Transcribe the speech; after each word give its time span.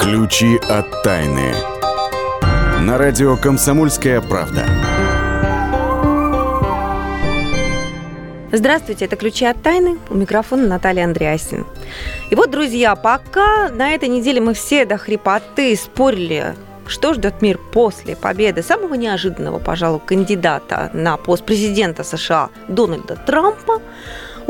Ключи 0.00 0.56
от 0.56 1.02
тайны. 1.02 1.52
На 2.80 2.96
радио 2.96 3.36
«Комсомольская 3.36 4.22
правда». 4.22 4.64
Здравствуйте, 8.50 9.04
это 9.04 9.16
«Ключи 9.16 9.44
от 9.44 9.62
тайны». 9.62 9.98
У 10.08 10.14
микрофона 10.14 10.66
Наталья 10.66 11.04
Андреасин. 11.04 11.66
И 12.30 12.34
вот, 12.34 12.50
друзья, 12.50 12.96
пока 12.96 13.68
на 13.68 13.90
этой 13.90 14.08
неделе 14.08 14.40
мы 14.40 14.54
все 14.54 14.86
до 14.86 14.96
хрипоты 14.96 15.76
спорили, 15.76 16.54
что 16.86 17.12
ждет 17.12 17.42
мир 17.42 17.58
после 17.70 18.16
победы 18.16 18.62
самого 18.62 18.94
неожиданного, 18.94 19.58
пожалуй, 19.58 20.00
кандидата 20.00 20.90
на 20.94 21.18
пост 21.18 21.44
президента 21.44 22.04
США 22.04 22.48
Дональда 22.68 23.16
Трампа, 23.16 23.82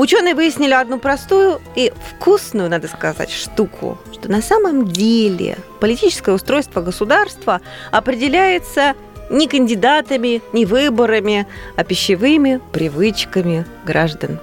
Ученые 0.01 0.35
выяснили 0.35 0.73
одну 0.73 0.99
простую 0.99 1.61
и 1.77 1.93
вкусную, 2.09 2.71
надо 2.71 2.89
сказать, 2.89 3.31
штуку, 3.31 3.99
что 4.15 4.31
на 4.31 4.41
самом 4.41 4.89
деле 4.89 5.59
политическое 5.79 6.35
устройство 6.35 6.81
государства 6.81 7.61
определяется 7.91 8.95
не 9.29 9.47
кандидатами, 9.47 10.41
не 10.55 10.65
выборами, 10.65 11.47
а 11.77 11.85
пищевыми 11.85 12.63
привычками 12.73 13.67
граждан. 13.85 14.39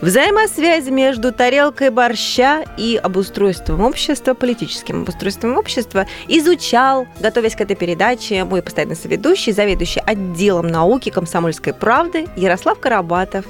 Взаимосвязь 0.00 0.86
между 0.86 1.30
тарелкой 1.30 1.90
борща 1.90 2.64
и 2.78 2.96
обустройством 2.96 3.82
общества, 3.82 4.32
политическим 4.32 5.02
обустройством 5.02 5.58
общества, 5.58 6.06
изучал, 6.26 7.06
готовясь 7.20 7.54
к 7.54 7.60
этой 7.60 7.76
передаче, 7.76 8.44
мой 8.44 8.62
постоянный 8.62 8.96
соведущий, 8.96 9.52
заведующий 9.52 10.00
отделом 10.00 10.68
науки 10.68 11.10
комсомольской 11.10 11.74
правды 11.74 12.28
Ярослав 12.34 12.80
Карабатов. 12.80 13.44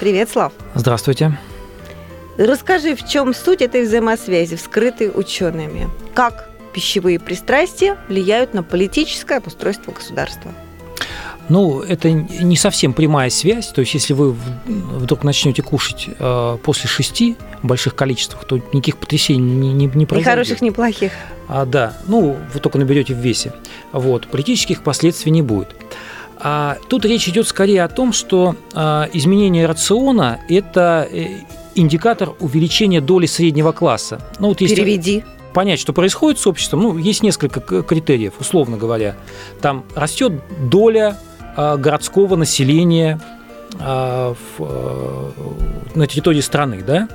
Привет, 0.00 0.28
Слав. 0.30 0.52
Здравствуйте. 0.74 1.38
Расскажи, 2.36 2.96
в 2.96 3.08
чем 3.08 3.32
суть 3.32 3.62
этой 3.62 3.84
взаимосвязи, 3.84 4.56
вскрытой 4.56 5.10
учеными? 5.14 5.88
Как 6.14 6.50
пищевые 6.72 7.20
пристрастия 7.20 7.96
влияют 8.08 8.54
на 8.54 8.62
политическое 8.62 9.36
обустройство 9.36 9.92
государства? 9.92 10.52
Ну, 11.48 11.80
это 11.80 12.10
не 12.10 12.56
совсем 12.56 12.94
прямая 12.94 13.30
связь. 13.30 13.68
То 13.68 13.82
есть, 13.82 13.94
если 13.94 14.14
вы 14.14 14.34
вдруг 14.66 15.22
начнете 15.24 15.62
кушать 15.62 16.08
э, 16.18 16.58
после 16.62 16.88
шести 16.88 17.36
в 17.62 17.66
больших 17.66 17.94
количествах, 17.94 18.44
то 18.46 18.56
никаких 18.72 18.96
потрясений 18.96 19.40
не, 19.40 19.72
не, 19.72 19.86
не 19.86 20.06
произойдет. 20.06 20.16
Ни 20.16 20.22
хороших, 20.22 20.62
ни 20.62 20.70
плохих. 20.70 21.12
А, 21.46 21.66
да. 21.66 21.98
Ну, 22.06 22.36
вы 22.52 22.60
только 22.60 22.78
наберете 22.78 23.14
в 23.14 23.18
весе. 23.18 23.52
Вот. 23.92 24.26
Политических 24.26 24.82
последствий 24.82 25.30
не 25.30 25.42
будет. 25.42 25.76
А 26.38 26.78
тут 26.88 27.04
речь 27.04 27.28
идет 27.28 27.46
скорее 27.48 27.84
о 27.84 27.88
том, 27.88 28.12
что 28.12 28.56
а, 28.74 29.08
изменение 29.12 29.66
рациона– 29.66 30.40
это 30.48 31.08
э, 31.10 31.40
индикатор 31.74 32.32
увеличения 32.40 33.00
доли 33.00 33.26
среднего 33.26 33.72
класса. 33.72 34.20
Ну, 34.38 34.48
вот 34.48 34.60
если 34.60 34.76
Переведи. 34.76 35.24
Понять, 35.52 35.78
что 35.78 35.92
происходит 35.92 36.40
с 36.40 36.46
обществом, 36.48 36.80
ну, 36.82 36.98
есть 36.98 37.22
несколько 37.22 37.60
критериев, 37.82 38.34
условно 38.40 38.76
говоря. 38.76 39.14
Там 39.60 39.84
растет 39.94 40.32
доля 40.68 41.16
а, 41.56 41.76
городского 41.76 42.36
населения 42.36 43.20
в, 43.78 45.34
на 45.94 46.06
территории 46.06 46.40
страны, 46.40 46.82
да, 46.86 47.08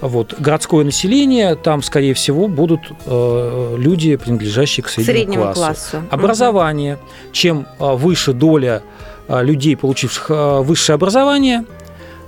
вот, 0.00 0.34
городское 0.38 0.84
население, 0.84 1.54
там, 1.54 1.82
скорее 1.82 2.14
всего, 2.14 2.48
будут 2.48 2.80
э, 3.06 3.74
люди, 3.78 4.16
принадлежащие 4.16 4.84
к 4.84 4.88
среднему, 4.88 5.18
среднему 5.18 5.42
классу. 5.52 5.90
классу. 5.90 6.06
Образование. 6.10 6.94
Угу. 6.94 7.02
Чем 7.32 7.66
э, 7.78 7.94
выше 7.94 8.32
доля 8.32 8.82
э, 9.28 9.42
людей, 9.42 9.76
получивших 9.76 10.30
э, 10.30 10.60
высшее 10.60 10.94
образование, 10.94 11.64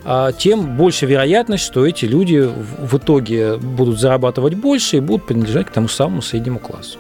э, 0.05 0.31
тем 0.39 0.77
больше 0.77 1.07
вероятность, 1.07 1.65
что 1.65 1.87
эти 1.87 2.05
люди 2.05 2.49
в 2.49 2.97
итоге 2.97 3.57
будут 3.57 4.01
зарабатывать 4.01 4.55
больше 4.55 4.99
и 4.99 5.01
будут 5.01 5.27
принадлежать 5.27 5.67
к 5.67 5.71
тому 5.71 5.89
самому 5.89 6.23
среднему 6.23 6.59
классу. 6.59 6.99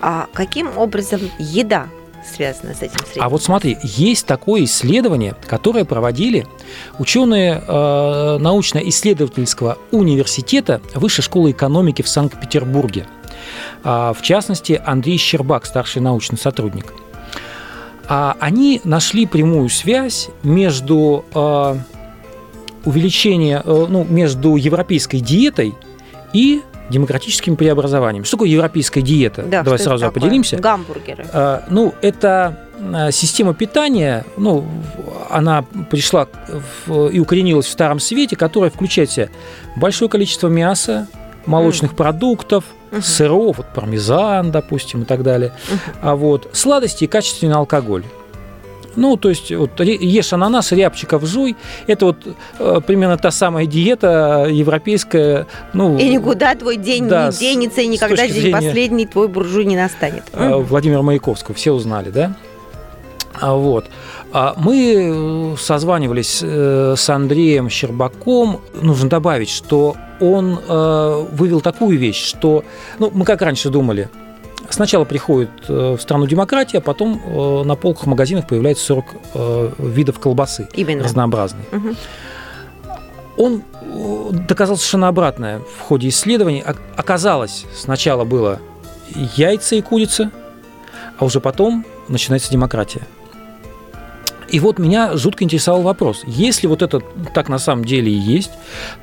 А 0.00 0.26
каким 0.32 0.76
образом 0.76 1.20
еда 1.38 1.86
связано 2.28 2.74
с 2.74 2.82
этим 2.82 2.98
средним? 3.04 3.22
А 3.22 3.28
вот 3.28 3.42
смотри, 3.42 3.78
есть 3.82 4.26
такое 4.26 4.64
исследование, 4.64 5.34
которое 5.46 5.84
проводили 5.84 6.46
ученые 6.98 7.62
э, 7.66 8.38
научно-исследовательского 8.38 9.78
университета 9.90 10.80
Высшей 10.94 11.24
школы 11.24 11.50
экономики 11.52 12.02
в 12.02 12.08
Санкт-Петербурге. 12.08 13.06
Э, 13.84 14.12
в 14.16 14.22
частности, 14.22 14.80
Андрей 14.84 15.18
Щербак, 15.18 15.66
старший 15.66 16.02
научный 16.02 16.38
сотрудник. 16.38 16.92
А 18.08 18.36
они 18.40 18.80
нашли 18.84 19.26
прямую 19.26 19.68
связь 19.68 20.30
между 20.42 21.26
э, 21.34 21.76
увеличением, 22.86 23.60
э, 23.64 23.86
ну, 23.88 24.04
между 24.04 24.56
европейской 24.56 25.18
диетой 25.18 25.74
и 26.32 26.62
демократическим 26.90 27.56
преобразованием. 27.56 28.24
Что 28.24 28.36
такое 28.36 28.48
европейская 28.48 29.02
диета? 29.02 29.42
Да, 29.42 29.62
Давай 29.62 29.78
сразу 29.78 30.04
такое? 30.04 30.20
определимся. 30.20 30.56
Гамбургеры. 30.56 31.26
А, 31.32 31.64
ну, 31.68 31.94
это 32.00 32.68
а, 32.80 33.10
система 33.10 33.54
питания, 33.54 34.24
ну, 34.36 34.66
она 35.30 35.64
пришла 35.90 36.28
в, 36.86 37.08
и 37.08 37.18
укоренилась 37.18 37.66
в 37.66 37.70
Старом 37.70 38.00
Свете, 38.00 38.36
которая 38.36 38.70
включает 38.70 39.10
в 39.10 39.12
себя 39.12 39.28
большое 39.76 40.08
количество 40.10 40.48
мяса, 40.48 41.08
молочных 41.46 41.92
mm. 41.92 41.96
продуктов, 41.96 42.64
uh-huh. 42.90 43.02
сыров, 43.02 43.58
вот 43.58 43.66
пармезан, 43.74 44.50
допустим, 44.50 45.02
и 45.02 45.04
так 45.04 45.22
далее, 45.22 45.52
uh-huh. 45.70 45.78
а 46.02 46.16
вот 46.16 46.50
сладости 46.52 47.04
и 47.04 47.06
качественный 47.06 47.54
алкоголь. 47.54 48.04
Ну, 48.98 49.16
то 49.16 49.28
есть 49.28 49.52
вот, 49.52 49.78
ешь 49.78 50.32
ананас, 50.32 50.72
рябчиков 50.72 51.24
жуй. 51.24 51.56
Это 51.86 52.06
вот 52.06 52.16
э, 52.58 52.80
примерно 52.84 53.16
та 53.16 53.30
самая 53.30 53.64
диета 53.64 54.48
европейская. 54.50 55.46
Ну, 55.72 55.96
и 55.96 56.08
никуда 56.08 56.56
твой 56.56 56.76
день 56.76 57.06
да, 57.06 57.28
не 57.28 57.32
денется, 57.32 57.80
и 57.80 57.86
никогда 57.86 58.26
день 58.26 58.34
зрения, 58.34 58.52
последний 58.52 59.06
твой 59.06 59.28
буржуй 59.28 59.66
не 59.66 59.76
настанет. 59.76 60.24
Э, 60.32 60.56
Владимира 60.56 61.02
Маяковского, 61.02 61.54
все 61.54 61.70
узнали, 61.70 62.10
да? 62.10 62.34
А 63.40 63.54
вот. 63.54 63.86
А 64.32 64.54
мы 64.56 65.54
созванивались 65.56 66.40
э, 66.42 66.94
с 66.96 67.08
Андреем 67.08 67.70
Щербаком. 67.70 68.60
Нужно 68.82 69.08
добавить, 69.08 69.48
что 69.48 69.94
он 70.18 70.58
э, 70.58 71.26
вывел 71.30 71.60
такую 71.60 71.98
вещь, 71.98 72.24
что 72.24 72.64
ну, 72.98 73.12
мы 73.14 73.24
как 73.24 73.42
раньше 73.42 73.70
думали– 73.70 74.08
Сначала 74.70 75.04
приходит 75.04 75.50
э, 75.68 75.96
в 75.96 76.00
страну 76.00 76.26
демократия, 76.26 76.78
а 76.78 76.80
потом 76.80 77.20
э, 77.24 77.62
на 77.64 77.74
полках 77.74 78.06
магазинов 78.06 78.46
появляется 78.46 78.84
40 78.84 79.04
э, 79.34 79.70
видов 79.78 80.18
колбасы 80.18 80.68
Именно. 80.74 81.04
разнообразные. 81.04 81.64
Угу. 81.72 81.94
Он 83.38 83.62
доказал 84.46 84.76
совершенно 84.76 85.08
обратное 85.08 85.60
в 85.60 85.80
ходе 85.80 86.08
исследований. 86.08 86.62
Оказалось, 86.96 87.66
сначала 87.74 88.24
было 88.24 88.60
яйца 89.14 89.76
и 89.76 89.80
курица, 89.80 90.30
а 91.18 91.24
уже 91.24 91.40
потом 91.40 91.86
начинается 92.08 92.50
демократия. 92.50 93.02
И 94.50 94.60
вот 94.60 94.78
меня 94.78 95.16
жутко 95.16 95.44
интересовал 95.44 95.82
вопрос. 95.82 96.22
Если 96.26 96.66
вот 96.66 96.82
это 96.82 97.00
так 97.34 97.48
на 97.48 97.58
самом 97.58 97.84
деле 97.84 98.10
и 98.10 98.16
есть, 98.16 98.50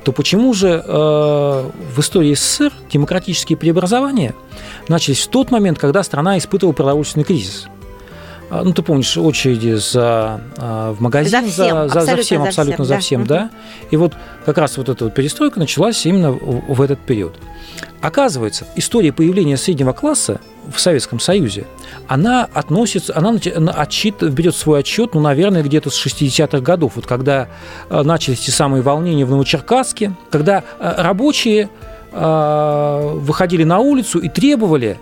то 0.04 0.12
почему 0.12 0.52
же 0.52 0.82
э, 0.84 0.90
в 0.90 1.98
истории 1.98 2.34
СССР 2.34 2.72
демократические 2.90 3.56
преобразования 3.56 4.34
начались 4.88 5.26
в 5.26 5.28
тот 5.28 5.50
момент, 5.50 5.78
когда 5.78 6.02
страна 6.02 6.38
испытывала 6.38 6.72
продовольственный 6.72 7.24
кризис? 7.24 7.68
А, 8.48 8.62
ну, 8.62 8.72
ты 8.72 8.82
помнишь, 8.82 9.16
очереди 9.16 9.74
за, 9.74 10.40
а, 10.56 10.92
в 10.92 11.00
магазин, 11.00 11.30
за 11.30 11.50
всем, 11.50 11.88
за, 11.88 12.00
за, 12.00 12.06
за 12.06 12.16
всем, 12.18 12.42
абсолютно 12.42 12.84
за 12.84 12.98
всем, 12.98 13.26
да. 13.26 13.34
да? 13.34 13.50
И 13.90 13.96
вот 13.96 14.14
как 14.44 14.58
раз 14.58 14.76
вот 14.76 14.88
эта 14.88 15.04
вот 15.04 15.14
перестройка 15.14 15.58
началась 15.58 16.06
именно 16.06 16.30
в, 16.30 16.74
в 16.74 16.80
этот 16.80 17.00
период. 17.00 17.36
Оказывается, 18.00 18.66
история 18.76 19.12
появления 19.12 19.56
среднего 19.56 19.92
класса 19.92 20.40
в 20.72 20.78
Советском 20.80 21.18
Союзе, 21.18 21.66
она 22.06 22.44
относится, 22.44 23.16
она 23.16 23.36
отчит, 23.74 24.22
берет 24.22 24.54
свой 24.54 24.80
отчет, 24.80 25.14
ну, 25.14 25.20
наверное, 25.20 25.62
где-то 25.64 25.90
с 25.90 26.06
60-х 26.06 26.60
годов, 26.60 26.92
вот 26.94 27.06
когда 27.06 27.48
а, 27.90 28.04
начались 28.04 28.40
те 28.40 28.52
самые 28.52 28.82
волнения 28.82 29.24
в 29.24 29.30
Новочеркасске, 29.30 30.12
когда 30.30 30.62
рабочие 30.78 31.68
выходили 32.12 33.64
на 33.64 33.80
улицу 33.80 34.20
и 34.20 34.30
требовали 34.30 34.98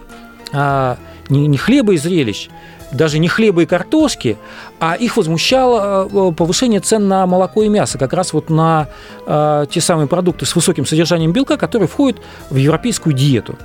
не 1.28 1.56
хлеба 1.56 1.92
и 1.92 1.96
зрелищ, 1.96 2.48
даже 2.94 3.18
не 3.18 3.28
хлеба 3.28 3.62
и 3.62 3.66
картошки, 3.66 4.38
а 4.80 4.94
их 4.94 5.16
возмущало 5.16 6.08
э, 6.10 6.32
повышение 6.32 6.80
цен 6.80 7.08
на 7.08 7.26
молоко 7.26 7.62
и 7.62 7.68
мясо, 7.68 7.98
как 7.98 8.12
раз 8.12 8.32
вот 8.32 8.50
на 8.50 8.88
э, 9.26 9.66
те 9.70 9.80
самые 9.80 10.06
продукты 10.06 10.46
с 10.46 10.54
высоким 10.56 10.86
содержанием 10.86 11.32
белка, 11.32 11.56
которые 11.56 11.88
входят 11.88 12.20
в 12.50 12.56
европейскую 12.56 13.14
диету. 13.14 13.56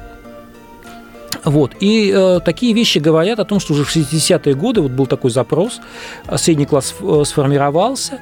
Вот. 1.44 1.72
И 1.80 2.12
э, 2.14 2.40
такие 2.44 2.74
вещи 2.74 3.00
говорят 3.00 3.40
о 3.40 3.46
том, 3.46 3.60
что 3.60 3.74
уже 3.74 3.84
в 3.84 3.96
60-е 3.96 4.56
годы 4.56 4.81
вот 4.81 4.92
был 4.92 5.06
такой 5.06 5.32
запрос, 5.32 5.80
э, 6.28 6.38
средний 6.38 6.66
класс 6.66 6.94
э, 7.00 7.24
сформировался, 7.25 8.20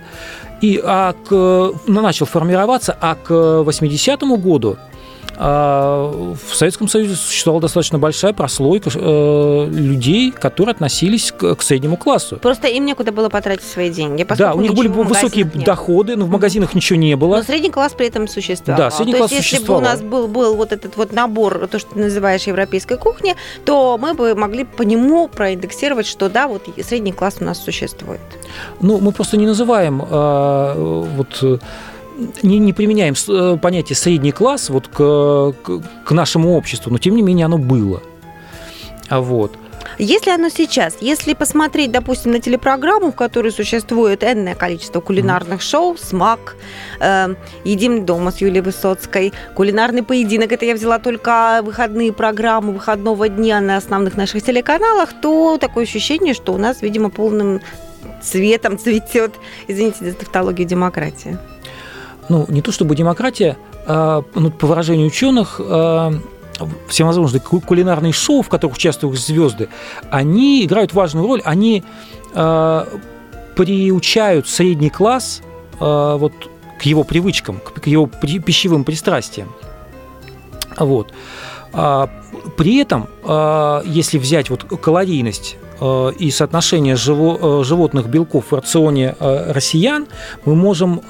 и, 0.62 0.82
а 0.84 1.14
к, 1.14 1.72
начал 1.88 2.26
формироваться, 2.26 2.96
а 3.00 3.16
к 3.16 3.32
80-му 3.32 4.38
году 4.38 4.78
в 5.38 6.38
Советском 6.52 6.88
Союзе 6.88 7.16
существовала 7.16 7.62
достаточно 7.62 8.00
большая 8.00 8.34
прослойка 8.34 8.90
э, 8.94 9.68
людей, 9.70 10.32
которые 10.32 10.74
относились 10.74 11.32
к, 11.32 11.56
к 11.56 11.62
среднему 11.62 11.96
классу. 11.98 12.38
Просто 12.38 12.68
им 12.68 12.86
некуда 12.86 13.12
было 13.12 13.30
потратить 13.30 13.66
свои 13.66 13.92
деньги. 13.92 14.26
Да, 14.38 14.54
у 14.54 14.62
них 14.62 14.74
были 14.74 14.88
высокие 14.88 15.46
доходы, 15.46 16.16
но 16.16 16.26
в 16.26 16.30
магазинах 16.30 16.74
ничего 16.74 16.98
не 16.98 17.16
было. 17.16 17.38
Но 17.38 17.44
средний 17.44 17.70
класс 17.70 17.94
при 17.94 18.08
этом 18.08 18.28
существовал. 18.28 18.78
Да, 18.78 18.92
средний 18.92 19.14
то 19.14 19.20
класс 19.20 19.32
есть, 19.32 19.44
существовал. 19.44 19.84
если 19.84 20.04
бы 20.04 20.10
у 20.10 20.22
нас 20.22 20.28
был, 20.28 20.28
был 20.28 20.56
вот 20.56 20.72
этот 20.72 20.98
вот 20.98 21.12
набор, 21.12 21.68
то, 21.68 21.78
что 21.78 21.94
ты 21.94 22.00
называешь 22.00 22.44
европейской 22.48 22.98
кухни, 22.98 23.36
то 23.66 23.98
мы 24.02 24.14
бы 24.14 24.34
могли 24.34 24.64
по 24.64 24.82
нему 24.82 25.28
проиндексировать, 25.28 26.08
что 26.08 26.30
да, 26.30 26.48
вот 26.48 26.64
средний 26.82 27.12
класс 27.12 27.38
у 27.40 27.44
нас 27.44 27.64
существует. 27.64 28.22
Ну, 28.82 29.00
мы 29.00 29.12
просто 29.12 29.38
не 29.38 29.46
называем 29.46 30.02
э, 30.02 31.06
вот 31.16 31.62
не, 32.44 32.60
не 32.60 32.74
применяем 32.74 33.14
э, 33.28 33.58
понятие 33.62 33.96
средний 33.96 34.32
класс 34.32 34.70
вот 34.70 34.88
к, 34.88 35.54
к, 35.64 35.82
к 36.06 36.12
нашему 36.12 36.56
обществу, 36.56 36.92
но 36.92 36.98
тем 36.98 37.16
не 37.16 37.22
менее 37.22 37.46
оно 37.46 37.58
было. 37.58 38.02
А 39.10 39.22
вот. 39.22 39.58
Если 40.00 40.30
оно 40.30 40.50
сейчас, 40.50 40.98
если 41.02 41.34
посмотреть, 41.34 41.92
допустим, 41.92 42.32
на 42.32 42.40
телепрограмму, 42.40 43.12
в 43.12 43.16
которой 43.16 43.52
существует 43.52 44.24
энное 44.24 44.54
количество 44.54 45.00
кулинарных 45.00 45.62
шоу, 45.62 45.98
«Смак», 45.98 46.56
э, 47.00 47.34
«Едим 47.64 48.06
дома» 48.06 48.32
с 48.32 48.38
Юлией 48.38 48.62
Высоцкой, 48.62 49.34
«Кулинарный 49.56 50.04
поединок», 50.04 50.52
это 50.52 50.66
я 50.66 50.76
взяла 50.76 51.00
только 51.00 51.62
выходные 51.64 52.14
программы 52.14 52.74
выходного 52.74 53.28
дня 53.28 53.60
на 53.60 53.78
основных 53.78 54.18
наших 54.18 54.44
телеканалах, 54.44 55.14
то 55.20 55.58
такое 55.58 55.86
ощущение, 55.86 56.34
что 56.34 56.54
у 56.54 56.58
нас, 56.58 56.82
видимо, 56.82 57.10
полным 57.10 57.62
цветом 58.22 58.78
цветет, 58.78 59.34
извините 59.68 60.12
за 60.12 60.14
тавтологию, 60.14 60.68
демократия 60.68 61.40
ну, 62.30 62.46
не 62.48 62.62
то 62.62 62.72
чтобы 62.72 62.96
демократия, 62.96 63.58
а, 63.86 64.24
ну, 64.36 64.52
по 64.52 64.68
выражению 64.68 65.08
ученых, 65.08 65.60
а, 65.64 66.14
всевозможные 66.88 67.42
кулинарные 67.42 68.14
шоу, 68.14 68.42
в 68.42 68.50
которых 68.50 68.78
участвуют 68.78 69.20
звезды, 69.20 69.70
они 70.10 70.66
играют 70.66 70.94
важную 70.94 71.28
роль, 71.28 71.42
они 71.46 71.84
а, 72.34 72.88
приучают 73.56 74.48
средний 74.48 74.90
класс 74.90 75.42
а, 75.80 76.18
вот, 76.18 76.34
к 76.80 76.84
его 76.84 77.04
привычкам, 77.04 77.60
к 77.60 77.88
его 77.88 78.08
пищевым 78.08 78.84
пристрастиям. 78.84 79.52
Вот. 80.78 81.14
А, 81.74 82.10
при 82.56 82.78
этом, 82.78 83.08
а, 83.24 83.82
если 83.86 84.18
взять 84.18 84.50
вот 84.50 84.64
калорийность 84.64 85.58
и 86.20 86.32
соотношение 86.32 86.96
э, 86.96 87.64
животных 87.64 88.08
белков 88.08 88.52
в 88.52 88.56
рационе 88.56 89.16
э, 89.20 89.52
россиян, 89.52 90.08
мы 90.46 90.56
можем 90.56 91.02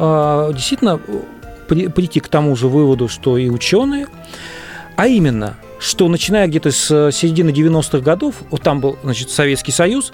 действительно 0.54 1.00
прийти 1.68 2.20
к 2.20 2.28
тому 2.28 2.56
же 2.56 2.68
выводу, 2.68 3.08
что 3.08 3.38
и 3.38 3.50
ученые, 3.50 4.08
а 4.96 5.08
именно, 5.08 5.58
что 5.80 6.08
начиная 6.08 6.48
где-то 6.48 6.72
с 6.72 7.12
середины 7.12 7.50
90-х 7.50 8.00
годов, 8.00 8.36
вот 8.50 8.62
там 8.62 8.80
был 8.80 8.98
значит, 9.04 9.30
Советский 9.30 9.72
Союз, 9.72 10.12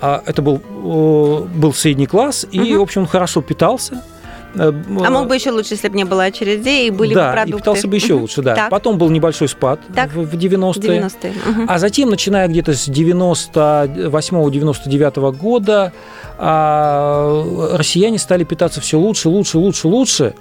а 0.00 0.22
это 0.26 0.42
был, 0.42 0.58
был 0.58 1.72
средний 1.72 2.06
класс, 2.06 2.46
и, 2.50 2.60
угу. 2.60 2.80
в 2.80 2.82
общем, 2.82 3.02
он 3.02 3.06
хорошо 3.06 3.42
питался– 3.42 4.02
Э, 4.12 4.17
а 4.54 5.10
мог 5.10 5.28
бы 5.28 5.34
еще 5.34 5.50
лучше, 5.50 5.74
если 5.74 5.88
бы 5.88 5.96
не 5.96 6.04
было 6.04 6.22
очередей 6.24 6.88
и 6.88 6.90
были 6.90 7.14
да, 7.14 7.28
бы 7.28 7.34
продукты. 7.34 7.56
и 7.56 7.60
питался 7.60 7.88
бы 7.88 7.96
еще 7.96 8.14
лучше, 8.14 8.40
да. 8.42 8.54
Так. 8.54 8.70
Потом 8.70 8.96
был 8.98 9.08
небольшой 9.10 9.48
спад 9.48 9.80
так. 9.94 10.12
в 10.12 10.34
90-е. 10.34 11.00
90-е. 11.00 11.32
Угу. 11.50 11.62
А 11.68 11.78
затем, 11.78 12.10
начиная 12.10 12.48
где-то 12.48 12.74
с 12.74 12.88
98-99 12.88 15.36
года, 15.36 15.92
а, 16.38 17.76
россияне 17.76 18.18
стали 18.18 18.42
питаться 18.44 18.80
все 18.80 18.98
лучше, 18.98 19.28
лучше, 19.28 19.58
лучше, 19.58 19.88
лучше. 19.88 20.34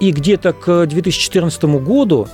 И 0.00 0.12
где-то 0.12 0.52
к 0.52 0.86
2014 0.86 1.64
году 1.64 2.28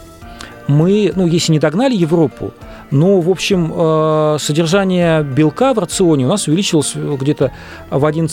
мы, 0.69 1.12
ну, 1.14 1.26
если 1.26 1.52
не 1.52 1.58
догнали 1.58 1.94
Европу, 1.94 2.52
но, 2.90 3.20
в 3.20 3.31
общем, 3.31 3.73
э, 3.75 4.37
содержание 4.40 5.23
белка 5.23 5.75
в 5.75 5.78
рационе 5.78 6.26
у 6.26 6.28
нас 6.28 6.46
увеличилось 6.46 6.94
где-то 6.94 7.52
в 7.90 8.05
1, 8.05 8.28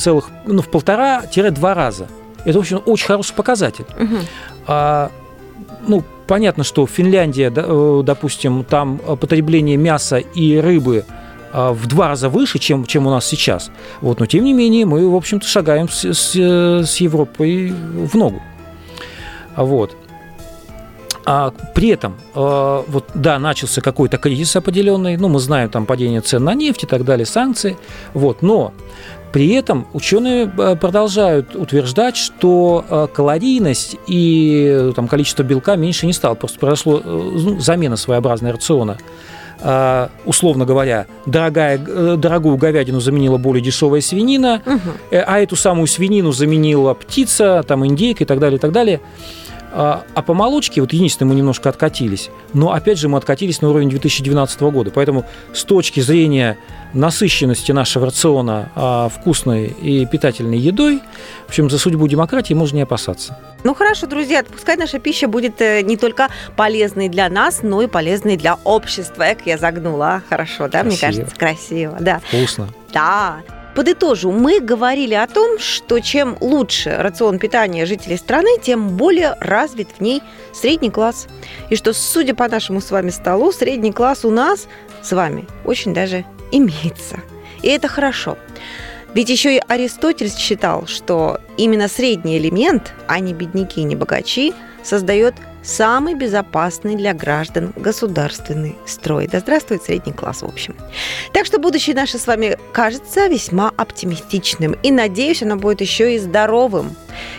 ну, 0.45 0.61
в 0.61 0.69
полтора-два 0.69 1.73
раза. 1.73 2.07
Это, 2.45 2.57
в 2.57 2.61
общем, 2.61 2.81
очень 2.85 3.07
хороший 3.07 3.33
показатель. 3.33 3.85
Угу. 3.97 4.17
А, 4.67 5.11
ну, 5.87 6.03
понятно, 6.27 6.63
что 6.63 6.85
Финляндия, 6.87 7.51
э, 7.55 8.01
допустим, 8.03 8.63
там 8.63 8.97
потребление 8.97 9.77
мяса 9.77 10.17
и 10.17 10.57
рыбы 10.57 11.05
а, 11.51 11.71
в 11.71 11.85
два 11.87 12.07
раза 12.09 12.29
выше, 12.29 12.59
чем, 12.59 12.85
чем 12.85 13.07
у 13.07 13.11
нас 13.11 13.25
сейчас. 13.25 13.69
Вот, 14.01 14.19
но 14.19 14.25
тем 14.25 14.43
не 14.43 14.53
менее 14.53 14.85
мы, 14.85 15.09
в 15.09 15.15
общем-то, 15.15 15.47
шагаем 15.47 15.87
с, 15.87 16.03
с, 16.03 16.35
с 16.35 16.97
Европой 16.97 17.71
в 17.71 18.15
ногу. 18.15 18.41
Вот. 19.55 19.95
А 21.25 21.53
при 21.73 21.89
этом, 21.89 22.15
э, 22.35 22.83
вот, 22.87 23.05
да, 23.13 23.39
начался 23.39 23.81
какой-то 23.81 24.17
кризис 24.17 24.55
определенный, 24.55 25.15
ну, 25.15 25.29
мы 25.29 25.39
знаем 25.39 25.69
там 25.69 25.85
падение 25.85 26.21
цен 26.21 26.43
на 26.43 26.53
нефть 26.53 26.83
и 26.83 26.87
так 26.87 27.05
далее, 27.05 27.25
санкции, 27.25 27.77
вот, 28.13 28.41
но 28.41 28.73
при 29.33 29.49
этом 29.49 29.87
ученые 29.93 30.49
э, 30.57 30.75
продолжают 30.75 31.55
утверждать, 31.55 32.15
что 32.15 32.85
э, 32.87 33.07
калорийность 33.11 33.97
и 34.05 34.67
э, 34.71 34.93
там, 34.95 35.07
количество 35.07 35.41
белка 35.41 35.75
меньше 35.75 36.05
не 36.05 36.13
стало. 36.13 36.35
Просто 36.35 36.59
произошло 36.59 37.01
ну, 37.03 37.59
замена 37.59 37.97
своеобразная 37.97 38.53
рациона. 38.53 38.97
Условно 40.25 40.65
говоря, 40.65 41.05
дорогая, 41.25 41.77
дорогую 41.77 42.57
говядину 42.57 42.99
заменила 42.99 43.37
более 43.37 43.63
дешевая 43.63 44.01
свинина, 44.01 44.61
угу. 44.65 44.79
а 45.11 45.39
эту 45.39 45.55
самую 45.55 45.87
свинину 45.87 46.33
заменила 46.33 46.93
птица, 46.93 47.63
там 47.65 47.85
индейка 47.85 48.25
и 48.25 48.27
так 48.27 48.39
далее, 48.39 48.57
и 48.57 48.59
так 48.59 48.73
далее. 48.73 48.99
А, 49.75 50.03
а 50.13 50.21
по 50.21 50.35
молочке, 50.35 50.81
вот 50.81 50.93
единственное, 50.93 51.29
мы 51.29 51.35
немножко 51.35 51.67
откатились, 51.67 52.29
но 52.53 52.73
опять 52.73 52.99
же 52.99 53.09
мы 53.09 53.17
откатились 53.17 53.59
на 53.61 53.69
уровень 53.69 53.89
2012 53.89 54.61
года. 54.61 54.91
Поэтому 54.93 55.25
с 55.51 55.63
точки 55.63 55.99
зрения 55.99 56.57
насыщенности 56.93 57.71
нашего 57.71 58.05
рациона 58.05 58.71
а, 58.75 59.09
вкусной 59.09 59.65
и 59.65 60.05
питательной 60.05 60.59
едой, 60.59 61.01
в 61.47 61.49
общем, 61.49 61.71
за 61.71 61.79
судьбу 61.79 62.07
демократии 62.07 62.53
можно 62.53 62.75
не 62.77 62.81
опасаться. 62.83 63.37
Ну 63.63 63.73
хорошо, 63.73 64.05
друзья, 64.05 64.43
пускай 64.43 64.77
наша 64.77 64.99
пища 64.99 65.27
будет 65.27 65.59
э, 65.59 65.81
не 65.81 65.97
только 65.97 66.29
полезной 66.55 67.09
для 67.09 67.27
нас, 67.29 67.63
но 67.63 67.81
и 67.81 67.87
полезной 67.87 68.37
для 68.37 68.59
общества. 68.63 69.23
Эк, 69.23 69.39
я 69.45 69.57
загнула. 69.57 70.21
Хорошо, 70.29 70.67
да, 70.67 70.81
красиво. 70.81 70.89
мне 70.89 70.97
кажется, 70.97 71.35
красиво. 71.35 71.97
Да. 71.99 72.21
Вкусно. 72.27 72.67
Да. 72.93 73.37
Подытожу, 73.75 74.31
мы 74.31 74.59
говорили 74.59 75.15
о 75.15 75.25
том, 75.25 75.57
что 75.57 75.99
чем 75.99 76.37
лучше 76.41 76.95
рацион 76.97 77.39
питания 77.39 77.87
жителей 77.87 78.17
страны, 78.17 78.49
тем 78.61 78.97
более 78.97 79.35
развит 79.39 79.89
в 79.97 80.01
ней 80.01 80.21
средний 80.53 80.91
класс. 80.91 81.27
И 81.69 81.75
что, 81.75 81.91
судя 81.93 82.35
по 82.35 82.47
нашему 82.47 82.81
с 82.81 82.91
вами 82.91 83.09
столу, 83.09 83.51
средний 83.51 83.91
класс 83.91 84.25
у 84.25 84.29
нас 84.29 84.67
с 85.01 85.11
вами 85.11 85.47
очень 85.65 85.93
даже 85.93 86.23
имеется. 86.51 87.19
И 87.63 87.67
это 87.67 87.87
хорошо. 87.87 88.37
Ведь 89.15 89.29
еще 89.29 89.55
и 89.55 89.61
Аристотель 89.67 90.31
считал, 90.31 90.85
что 90.85 91.39
именно 91.57 91.87
средний 91.87 92.37
элемент, 92.37 92.93
а 93.07 93.19
не 93.19 93.33
бедняки 93.33 93.83
не 93.83 93.95
богачи, 93.95 94.53
создает 94.83 95.35
самый 95.63 96.13
безопасный 96.13 96.95
для 96.95 97.13
граждан 97.13 97.73
государственный 97.75 98.75
строй. 98.85 99.27
Да 99.27 99.39
здравствует 99.39 99.83
средний 99.83 100.13
класс, 100.13 100.41
в 100.41 100.45
общем. 100.45 100.75
Так 101.33 101.45
что 101.45 101.59
будущее 101.59 101.95
наше 101.95 102.17
с 102.17 102.27
вами 102.27 102.57
кажется 102.71 103.27
весьма 103.27 103.71
оптимистичным. 103.75 104.73
И 104.83 104.91
надеюсь, 104.91 105.41
оно 105.41 105.55
будет 105.55 105.81
еще 105.81 106.15
и 106.15 106.19
здоровым. 106.19 106.95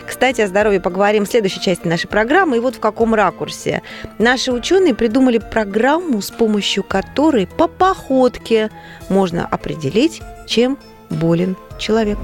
Кстати, 0.07 0.41
о 0.41 0.47
здоровье 0.47 0.81
поговорим 0.81 1.25
в 1.25 1.29
следующей 1.29 1.61
части 1.61 1.87
нашей 1.87 2.07
программы. 2.07 2.57
И 2.57 2.59
вот 2.59 2.75
в 2.75 2.79
каком 2.79 3.13
ракурсе. 3.13 3.81
Наши 4.17 4.51
ученые 4.51 4.95
придумали 4.95 5.37
программу, 5.37 6.21
с 6.21 6.31
помощью 6.31 6.83
которой 6.83 7.47
по 7.47 7.67
походке 7.67 8.71
можно 9.09 9.45
определить, 9.45 10.21
чем 10.47 10.77
болен 11.09 11.55
человек. 11.77 12.17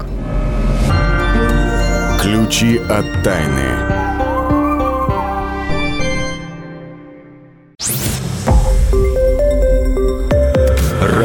Ключи 2.20 2.78
от 2.88 3.04
тайны. 3.24 4.01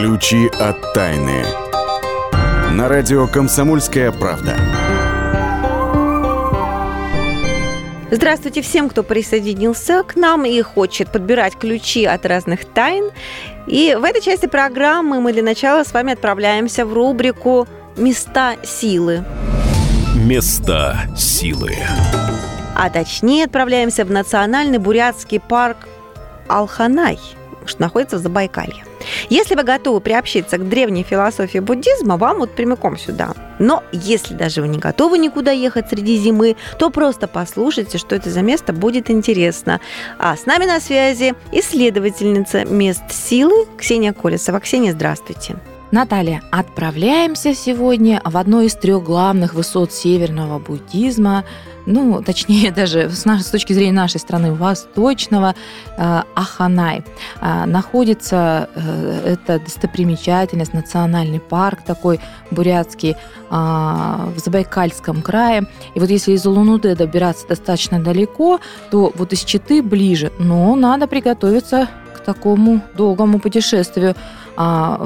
Ключи 0.00 0.46
от 0.60 0.92
тайны. 0.92 1.42
На 2.70 2.86
радио 2.86 3.26
«Комсомольская 3.26 4.12
правда». 4.12 4.54
Здравствуйте 8.08 8.62
всем, 8.62 8.88
кто 8.88 9.02
присоединился 9.02 10.04
к 10.04 10.14
нам 10.14 10.44
и 10.44 10.62
хочет 10.62 11.10
подбирать 11.10 11.56
ключи 11.56 12.04
от 12.04 12.24
разных 12.26 12.64
тайн. 12.64 13.10
И 13.66 13.96
в 13.98 14.04
этой 14.04 14.22
части 14.22 14.46
программы 14.46 15.20
мы 15.20 15.32
для 15.32 15.42
начала 15.42 15.82
с 15.82 15.92
вами 15.92 16.12
отправляемся 16.12 16.86
в 16.86 16.92
рубрику 16.92 17.66
«Места 17.96 18.54
силы». 18.62 19.24
Места 20.14 20.96
силы. 21.16 21.74
А 22.76 22.88
точнее 22.88 23.46
отправляемся 23.46 24.04
в 24.04 24.12
национальный 24.12 24.78
бурятский 24.78 25.40
парк 25.40 25.88
Алханай, 26.46 27.18
что 27.68 27.80
находится 27.80 28.16
в 28.16 28.20
Забайкалье. 28.20 28.84
Если 29.28 29.54
вы 29.54 29.62
готовы 29.62 30.00
приобщиться 30.00 30.58
к 30.58 30.68
древней 30.68 31.02
философии 31.02 31.58
буддизма, 31.58 32.16
вам 32.16 32.38
вот 32.38 32.54
прямиком 32.54 32.98
сюда. 32.98 33.34
Но 33.58 33.82
если 33.92 34.34
даже 34.34 34.60
вы 34.60 34.68
не 34.68 34.78
готовы 34.78 35.18
никуда 35.18 35.52
ехать 35.52 35.88
среди 35.88 36.16
зимы, 36.16 36.56
то 36.78 36.90
просто 36.90 37.26
послушайте, 37.28 37.98
что 37.98 38.14
это 38.14 38.30
за 38.30 38.42
место, 38.42 38.72
будет 38.72 39.10
интересно. 39.10 39.80
А 40.18 40.36
с 40.36 40.46
нами 40.46 40.64
на 40.64 40.80
связи 40.80 41.34
исследовательница 41.52 42.64
мест 42.64 43.02
силы 43.10 43.66
Ксения 43.76 44.12
Колесова. 44.12 44.60
Ксения, 44.60 44.92
здравствуйте. 44.92 45.56
Наталья, 45.90 46.42
отправляемся 46.50 47.54
сегодня 47.54 48.20
в 48.24 48.36
одно 48.36 48.60
из 48.60 48.74
трех 48.74 49.02
главных 49.02 49.54
высот 49.54 49.92
северного 49.92 50.58
буддизма 50.58 51.44
ну, 51.88 52.22
точнее, 52.22 52.70
даже 52.76 53.10
с, 53.10 53.24
нашей, 53.24 53.44
с 53.44 53.50
точки 53.50 53.72
зрения 53.72 53.92
нашей 53.92 54.20
страны, 54.20 54.52
восточного, 54.52 55.54
э, 55.96 56.22
Аханай. 56.34 57.02
Э, 57.40 57.64
находится 57.64 58.68
э, 58.74 59.36
эта 59.38 59.58
достопримечательность, 59.58 60.74
национальный 60.74 61.40
парк 61.40 61.80
такой 61.84 62.20
бурятский 62.50 63.16
в 63.50 64.34
Забайкальском 64.36 65.22
крае. 65.22 65.66
И 65.94 66.00
вот 66.00 66.10
если 66.10 66.32
из 66.32 66.44
Улан-Удэ 66.44 66.94
добираться 66.94 67.48
достаточно 67.48 67.98
далеко, 67.98 68.60
то 68.90 69.10
вот 69.14 69.32
из 69.32 69.42
Читы 69.42 69.82
ближе, 69.82 70.30
но 70.38 70.74
надо 70.76 71.06
приготовиться 71.06 71.88
к 72.14 72.20
такому 72.20 72.82
долгому 72.94 73.40
путешествию 73.40 74.14
а, 74.60 74.98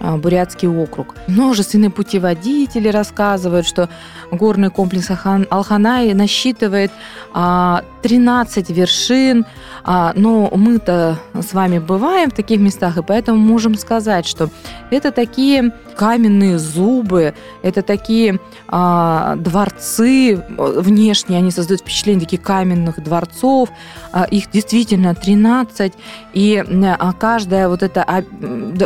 Бурятский 0.00 0.68
округ. 0.68 1.14
Множественные 1.26 1.90
путеводители 1.90 2.88
рассказывают, 2.88 3.66
что 3.66 3.88
горный 4.30 4.70
комплекс 4.70 5.10
Алханай 5.50 6.12
насчитывает 6.14 6.90
13 7.32 7.34
а, 7.34 8.72
вершин, 8.72 9.46
а, 9.84 10.12
но 10.14 10.50
мы-то 10.54 11.18
с 11.34 11.52
вами 11.52 11.78
бываем 11.78 12.30
в 12.30 12.34
таких 12.34 12.60
местах, 12.60 12.96
и 12.98 13.02
поэтому 13.02 13.38
можем 13.38 13.74
сказать, 13.76 14.26
что 14.26 14.50
это 14.90 15.12
такие 15.12 15.72
каменные 15.96 16.58
зубы, 16.58 17.34
это 17.62 17.82
такие 17.82 18.38
а, 18.68 19.34
дворцы 19.36 20.42
внешние, 20.56 21.38
они 21.38 21.50
создают 21.50 21.80
впечатление 21.80 22.24
таких 22.24 22.42
каменных 22.42 23.02
дворцов, 23.02 23.70
а, 24.12 24.24
их 24.24 24.50
действительно 24.50 25.14
13, 25.14 25.92
и 26.34 26.64
а, 26.98 27.12
каждая 27.12 27.68
вот 27.68 27.82
это, 27.82 28.04
а, 28.06 28.22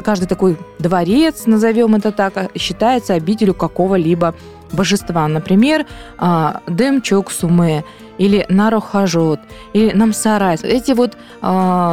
каждый 0.03 0.27
такой 0.27 0.57
дворец, 0.79 1.02
назовем 1.47 1.95
это 1.95 2.13
так, 2.13 2.57
считается 2.57 3.15
обителю 3.15 3.55
какого-либо 3.55 4.35
божества. 4.73 5.29
Например, 5.29 5.87
а, 6.19 6.61
Демчок 6.67 7.31
Суме 7.31 7.85
или 8.19 8.47
Нарохажот, 8.49 9.41
или 9.73 9.93
Намсарай. 9.93 10.57
Эти 10.63 10.93
вот 10.93 11.13
э, 11.15 11.47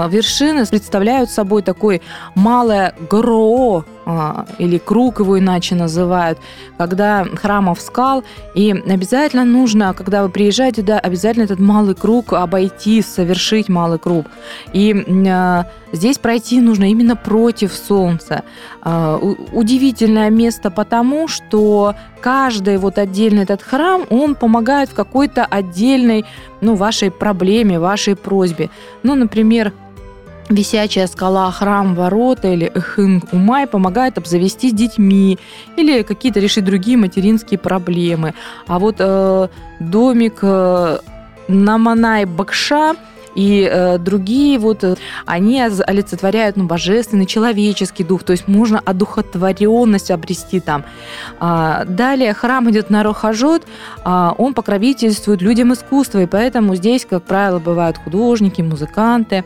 вершины 0.10 0.66
представляют 0.66 1.30
собой 1.30 1.62
такой 1.62 2.02
малое 2.36 2.94
гро, 3.10 3.86
э, 4.06 4.46
или 4.58 4.78
круг 4.78 5.20
его 5.20 5.40
иначе 5.40 5.76
называют, 5.76 6.40
когда 6.78 7.26
храмов 7.26 7.82
скал, 7.82 8.24
и 8.54 8.72
обязательно 8.72 9.46
нужно, 9.46 9.94
когда 9.94 10.24
вы 10.24 10.30
приезжаете 10.30 10.82
туда, 10.82 11.00
обязательно 11.00 11.44
этот 11.44 11.60
малый 11.60 11.96
круг 11.96 12.34
обойти, 12.34 13.02
совершить 13.02 13.70
малый 13.70 14.00
круг. 14.00 14.26
И 14.74 14.94
э, 14.94 15.64
здесь 15.92 16.18
пройти 16.18 16.62
нужно 16.62 16.90
именно 16.90 17.16
против 17.16 17.74
солнца. 17.74 18.44
Э, 18.84 19.18
удивительное 19.54 20.30
место 20.30 20.72
потому, 20.72 21.28
что 21.28 21.96
каждый 22.22 22.78
вот 22.78 22.98
отдельный 22.98 23.44
этот 23.44 23.62
храм, 23.62 24.04
он 24.10 24.36
помогает 24.36 24.90
в 24.90 24.94
какой-то 24.94 25.46
отдельной, 25.46 26.19
ну, 26.62 26.76
вашей 26.76 27.12
проблеме, 27.12 27.80
вашей 27.80 28.16
просьбе. 28.16 28.70
Ну, 29.04 29.16
например, 29.16 29.74
Висячая 30.50 31.06
скала, 31.08 31.52
храм, 31.52 31.94
ворота 31.94 32.48
или 32.48 32.72
эхын 32.74 33.22
умай 33.32 33.68
помогает 33.68 34.18
обзавестись 34.18 34.74
детьми 34.74 35.38
или 35.78 36.02
какие-то 36.02 36.40
решить 36.40 36.66
другие 36.66 36.98
материнские 36.98 37.60
проблемы. 37.60 38.34
А 38.66 38.80
вот 38.80 38.96
э, 38.98 39.48
домик 39.80 40.40
э, 40.42 40.98
Наманай 41.48 42.26
Бакша– 42.26 42.96
и 43.40 43.70
э, 43.72 43.98
другие 43.98 44.60
вот, 44.60 44.84
э, 44.84 44.96
они 45.26 45.62
олицетворяют 45.62 46.58
ну, 46.58 46.66
божественный, 46.66 47.26
человеческий 47.26 48.04
дух, 48.04 48.24
то 48.24 48.34
есть 48.34 48.50
можно 48.50 48.82
одухотворенность 48.84 50.12
обрести 50.12 50.60
там. 50.60 50.84
А, 51.40 51.86
далее 51.86 52.34
храм 52.34 52.70
идет 52.70 52.90
на 52.90 53.02
Рохажот, 53.02 53.66
а, 54.04 54.36
он 54.38 54.54
покровительствует 54.54 55.42
людям 55.42 55.72
искусства, 55.72 56.22
и 56.22 56.26
поэтому 56.26 56.76
здесь, 56.76 57.06
как 57.06 57.24
правило, 57.24 57.60
бывают 57.60 57.98
художники, 57.98 58.62
музыканты, 58.62 59.46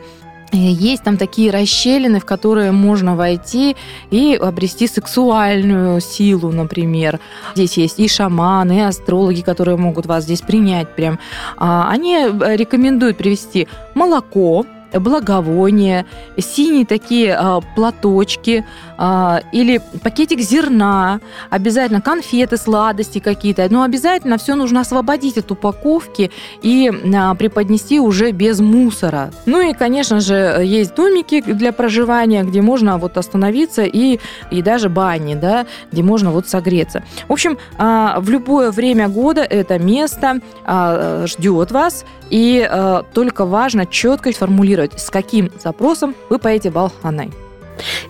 есть 0.58 1.02
там 1.02 1.16
такие 1.16 1.50
расщелины, 1.50 2.20
в 2.20 2.24
которые 2.24 2.72
можно 2.72 3.16
войти 3.16 3.76
и 4.10 4.38
обрести 4.40 4.86
сексуальную 4.86 6.00
силу, 6.00 6.52
например. 6.52 7.20
Здесь 7.54 7.76
есть 7.78 8.00
и 8.00 8.08
шаманы, 8.08 8.78
и 8.78 8.80
астрологи, 8.80 9.40
которые 9.40 9.76
могут 9.76 10.06
вас 10.06 10.24
здесь 10.24 10.40
принять 10.40 10.94
прям. 10.94 11.18
А, 11.56 11.90
они 11.90 12.16
рекомендуют 12.56 13.16
привести 13.16 13.68
молоко, 13.94 14.64
благовония, 15.00 16.06
синие 16.38 16.86
такие 16.86 17.34
а, 17.34 17.60
платочки 17.60 18.64
а, 18.96 19.42
или 19.52 19.80
пакетик 20.02 20.40
зерна, 20.40 21.20
обязательно 21.50 22.00
конфеты, 22.00 22.56
сладости 22.56 23.18
какие-то. 23.18 23.66
Но 23.70 23.82
обязательно 23.82 24.38
все 24.38 24.54
нужно 24.54 24.80
освободить 24.80 25.38
от 25.38 25.50
упаковки 25.50 26.30
и 26.62 26.90
а, 27.14 27.34
преподнести 27.34 28.00
уже 28.00 28.30
без 28.30 28.60
мусора. 28.60 29.30
Ну 29.46 29.60
и, 29.60 29.72
конечно 29.72 30.20
же, 30.20 30.62
есть 30.64 30.94
домики 30.94 31.40
для 31.40 31.72
проживания, 31.72 32.44
где 32.44 32.62
можно 32.62 32.98
вот 32.98 33.16
остановиться 33.16 33.82
и, 33.82 34.18
и 34.50 34.62
даже 34.62 34.88
бани, 34.88 35.34
да, 35.34 35.66
где 35.92 36.02
можно 36.02 36.30
вот 36.30 36.48
согреться. 36.48 37.02
В 37.28 37.32
общем, 37.32 37.58
а, 37.78 38.20
в 38.20 38.30
любое 38.30 38.70
время 38.70 39.08
года 39.08 39.42
это 39.42 39.78
место 39.78 40.40
а, 40.64 41.26
ждет 41.26 41.70
вас, 41.70 42.04
и 42.34 42.66
а, 42.68 43.04
только 43.14 43.46
важно 43.46 43.86
четко 43.86 44.32
сформулировать 44.32 44.98
с 44.98 45.08
каким 45.08 45.52
запросом 45.62 46.16
вы 46.28 46.40
поедете 46.40 46.70
в 46.70 46.78
Алханай. 46.78 47.30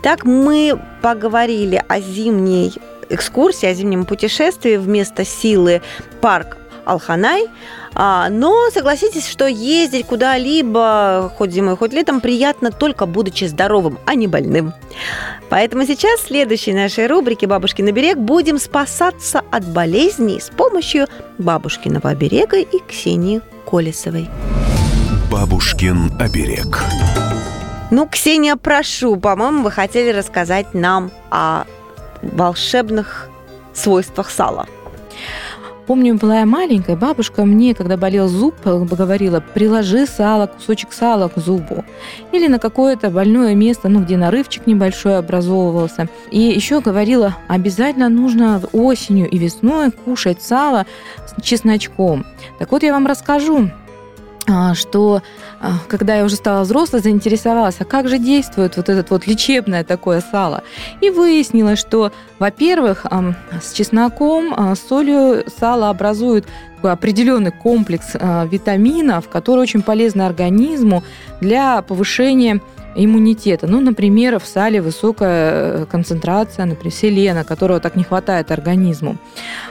Так 0.02 0.24
мы 0.24 0.80
поговорили 1.02 1.84
о 1.86 2.00
зимней 2.00 2.72
экскурсии, 3.10 3.66
о 3.66 3.74
зимнем 3.74 4.06
путешествии 4.06 4.76
вместо 4.76 5.26
силы 5.26 5.82
парк 6.22 6.56
Алханай. 6.86 7.48
А, 7.92 8.30
но 8.30 8.70
согласитесь, 8.70 9.28
что 9.28 9.46
ездить 9.46 10.06
куда-либо, 10.06 11.30
хоть 11.36 11.52
зимой, 11.52 11.76
хоть 11.76 11.92
летом, 11.92 12.22
приятно 12.22 12.70
только 12.70 13.04
будучи 13.04 13.44
здоровым, 13.44 13.98
а 14.06 14.14
не 14.14 14.26
больным. 14.26 14.72
Поэтому 15.50 15.84
сейчас 15.84 16.20
в 16.20 16.28
следующей 16.28 16.72
нашей 16.72 17.08
рубрике 17.08 17.46
«Бабушкин 17.46 17.92
берег» 17.92 18.16
будем 18.16 18.58
спасаться 18.58 19.42
от 19.50 19.66
болезней 19.66 20.40
с 20.40 20.48
помощью 20.48 21.08
бабушкиного 21.36 22.08
оберега 22.08 22.56
и 22.56 22.78
Ксении 22.88 23.42
Колесовой. 23.74 24.28
Бабушкин 25.32 26.12
оберег. 26.20 26.84
Ну, 27.90 28.06
Ксения, 28.06 28.54
прошу, 28.54 29.16
по-моему, 29.16 29.64
вы 29.64 29.72
хотели 29.72 30.16
рассказать 30.16 30.74
нам 30.74 31.10
о 31.32 31.64
волшебных 32.22 33.28
свойствах 33.72 34.30
сала. 34.30 34.68
Помню, 35.86 36.14
была 36.14 36.40
я 36.40 36.46
маленькая, 36.46 36.96
бабушка 36.96 37.44
мне, 37.44 37.74
когда 37.74 37.98
болел 37.98 38.26
зуб, 38.26 38.54
говорила, 38.64 39.40
приложи 39.40 40.06
сало, 40.06 40.46
кусочек 40.46 40.92
сала 40.94 41.28
к 41.28 41.38
зубу. 41.38 41.84
Или 42.32 42.46
на 42.48 42.58
какое-то 42.58 43.10
больное 43.10 43.54
место, 43.54 43.90
ну, 43.90 44.00
где 44.00 44.16
нарывчик 44.16 44.66
небольшой 44.66 45.18
образовывался. 45.18 46.08
И 46.30 46.40
еще 46.40 46.80
говорила, 46.80 47.36
обязательно 47.48 48.08
нужно 48.08 48.62
осенью 48.72 49.28
и 49.28 49.36
весной 49.36 49.90
кушать 49.90 50.42
сало 50.42 50.86
с 51.26 51.42
чесночком. 51.42 52.24
Так 52.58 52.72
вот, 52.72 52.82
я 52.82 52.92
вам 52.92 53.06
расскажу, 53.06 53.68
что 54.74 55.22
а, 55.60 55.72
когда 55.88 56.16
я 56.16 56.24
уже 56.24 56.36
стала 56.36 56.62
взрослой, 56.62 57.00
заинтересовалась, 57.00 57.76
а 57.78 57.84
как 57.84 58.08
же 58.08 58.18
действует 58.18 58.76
вот 58.76 58.88
этот 58.88 59.10
вот 59.10 59.26
лечебное 59.26 59.84
такое 59.84 60.20
сало. 60.20 60.62
И 61.00 61.10
выяснилось, 61.10 61.78
что, 61.78 62.12
во-первых, 62.38 63.06
с 63.62 63.72
чесноком, 63.72 64.52
а, 64.54 64.74
с 64.74 64.80
солью 64.80 65.44
сало 65.58 65.88
образует 65.88 66.46
такой 66.84 66.92
определенный 66.92 67.50
комплекс 67.50 68.12
витаминов, 68.12 69.30
который 69.30 69.60
очень 69.60 69.80
полезны 69.80 70.20
организму 70.20 71.02
для 71.40 71.80
повышения 71.80 72.60
иммунитета. 72.94 73.66
Ну, 73.66 73.80
например, 73.80 74.38
в 74.38 74.46
сале 74.46 74.80
высокая 74.80 75.52
э, 75.52 75.86
концентрация, 75.90 76.64
например, 76.64 76.92
селена, 76.92 77.44
которого 77.44 77.80
так 77.80 77.96
не 77.96 78.04
хватает 78.04 78.50
организму. 78.50 79.16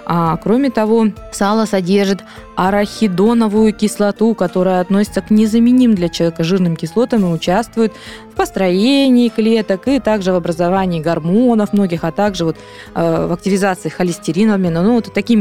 А, 0.06 0.38
кроме 0.38 0.70
того, 0.70 1.08
сало 1.32 1.66
содержит 1.66 2.20
арахидоновую 2.56 3.74
кислоту, 3.74 4.36
которая 4.36 4.82
относится 4.82 5.22
к 5.22 5.32
незаменимым 5.32 5.96
для 5.96 6.10
человека 6.10 6.44
жирным 6.44 6.76
кислотам 6.76 7.26
и 7.26 7.34
участвует 7.34 7.94
в 8.32 8.36
построении 8.36 9.30
клеток 9.30 9.88
и 9.88 10.00
также 10.00 10.34
в 10.34 10.36
образовании 10.36 11.02
гормонов 11.02 11.74
многих, 11.74 12.04
а 12.04 12.12
также 12.12 12.46
вот 12.46 12.58
э, 12.94 13.28
в 13.28 13.32
активизации 13.32 13.90
холестерина 13.90 14.56
обмена. 14.56 14.84
Ну, 14.84 14.96
вот 14.96 15.14
такие 15.14 15.40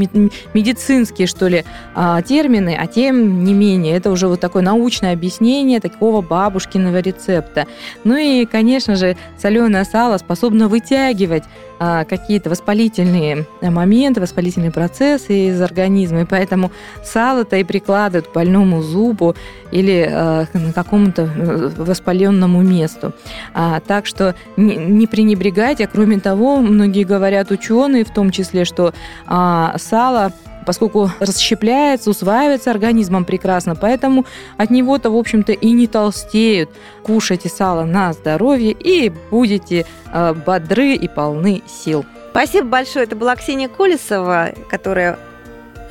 медицинские, 0.54 1.26
что 1.26 1.48
ли, 1.48 1.62
э, 1.95 2.23
термины, 2.26 2.76
а 2.78 2.87
тем 2.87 3.45
не 3.45 3.54
менее, 3.54 3.97
это 3.97 4.11
уже 4.11 4.28
вот 4.28 4.40
такое 4.40 4.62
научное 4.62 5.12
объяснение 5.12 5.81
такого 5.81 6.21
бабушкиного 6.21 7.00
рецепта. 7.00 7.66
Ну 8.04 8.16
и, 8.16 8.45
конечно 8.45 8.97
же, 8.97 9.16
соленое 9.38 9.85
сало 9.85 10.19
способно 10.19 10.69
вытягивать 10.69 11.45
а, 11.85 12.04
какие-то 12.04 12.49
воспалительные 12.49 13.45
моменты, 13.61 14.21
воспалительные 14.21 14.71
процессы 14.71 15.49
из 15.49 15.61
организма, 15.61 16.21
и 16.21 16.25
поэтому 16.25 16.71
сало-то 17.02 17.57
и 17.57 17.64
прикладывают 17.64 18.28
к 18.28 18.33
больному 18.33 18.83
зубу 18.83 19.35
или 19.73 20.07
э, 20.09 20.47
к 20.47 20.75
какому-то 20.75 21.23
э, 21.23 21.71
воспаленному 21.76 22.62
месту. 22.62 23.14
А, 23.52 23.81
так 23.81 24.07
что 24.07 24.37
не, 24.57 24.76
не 24.76 25.09
пренебрегайте. 25.09 25.88
Кроме 25.88 26.21
того, 26.21 26.59
многие 26.59 27.02
говорят 27.02 27.50
ученые, 27.50 28.04
в 28.04 28.14
том 28.14 28.31
числе, 28.31 28.64
что 28.64 28.95
а, 29.26 29.75
сало 29.78 30.33
поскольку 30.66 31.11
расщепляется, 31.21 32.11
усваивается 32.11 32.71
организмом 32.71 33.25
прекрасно, 33.25 33.75
поэтому 33.75 34.26
от 34.57 34.71
него-то, 34.71 35.11
в 35.11 35.16
общем-то, 35.16 35.52
и 35.52 35.71
не 35.73 35.87
толстеют. 35.87 36.71
Кушайте 37.02 37.49
сало 37.49 37.85
на 37.85 38.12
здоровье 38.12 38.73
и 38.73 39.12
будете 39.31 39.87
э, 40.12 40.35
бодры 40.35 40.95
и 40.95 41.09
полны 41.09 41.62
сил. 41.66 42.04
Спасибо 42.31 42.66
большое. 42.66 43.04
Это 43.04 43.14
была 43.14 43.37
Ксения 43.37 43.69
Колесова, 43.69 44.52
которая 44.71 45.19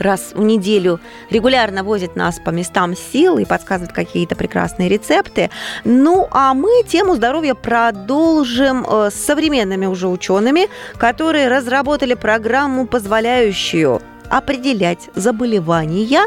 раз 0.01 0.31
в 0.33 0.41
неделю 0.41 0.99
регулярно 1.29 1.83
возит 1.83 2.15
нас 2.15 2.39
по 2.39 2.49
местам 2.49 2.95
сил 2.95 3.37
и 3.37 3.45
подсказывает 3.45 3.93
какие-то 3.93 4.35
прекрасные 4.35 4.89
рецепты. 4.89 5.49
Ну, 5.83 6.27
а 6.31 6.53
мы 6.53 6.83
тему 6.87 7.15
здоровья 7.15 7.53
продолжим 7.53 8.85
э, 8.85 9.09
с 9.11 9.15
современными 9.15 9.85
уже 9.85 10.07
учеными, 10.07 10.67
которые 10.97 11.47
разработали 11.47 12.15
программу, 12.15 12.87
позволяющую 12.87 14.01
определять 14.31 15.09
заболевания 15.13 16.23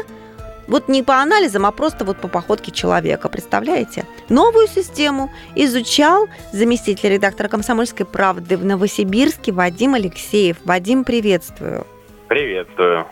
вот 0.67 0.87
не 0.87 1.03
по 1.03 1.21
анализам, 1.21 1.65
а 1.65 1.71
просто 1.71 2.05
вот 2.05 2.17
по 2.17 2.27
походке 2.27 2.71
человека, 2.71 3.29
представляете? 3.29 4.05
Новую 4.29 4.67
систему 4.67 5.31
изучал 5.55 6.27
заместитель 6.53 7.09
редактора 7.09 7.49
«Комсомольской 7.49 8.05
правды» 8.05 8.57
в 8.57 8.65
Новосибирске 8.65 9.51
Вадим 9.51 9.93
Алексеев. 9.93 10.57
Вадим, 10.63 11.03
приветствую. 11.03 11.85
Приветствую. 12.27 13.05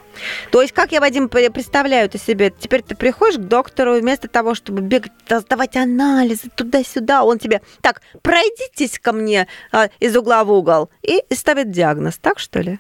То 0.50 0.63
есть, 0.63 0.73
как 0.73 0.91
я, 0.91 1.00
Вадим, 1.00 1.29
представляю 1.29 2.05
это 2.05 2.17
себе? 2.17 2.51
Теперь 2.57 2.81
ты 2.81 2.95
приходишь 2.95 3.38
к 3.38 3.41
доктору, 3.41 4.00
вместо 4.00 4.27
того, 4.27 4.55
чтобы 4.55 4.81
бегать, 4.81 5.12
сдавать 5.29 5.75
анализы 5.75 6.50
туда-сюда, 6.55 7.23
он 7.23 7.38
тебе, 7.38 7.62
так, 7.81 8.01
пройдитесь 8.23 8.97
ко 8.97 9.12
мне 9.12 9.47
а, 9.71 9.89
из 10.00 10.17
угла 10.17 10.43
в 10.43 10.51
угол, 10.51 10.89
и 11.03 11.23
ставит 11.31 11.69
диагноз, 11.69 12.17
так 12.17 12.39
что 12.39 12.62
ли? 12.62 12.79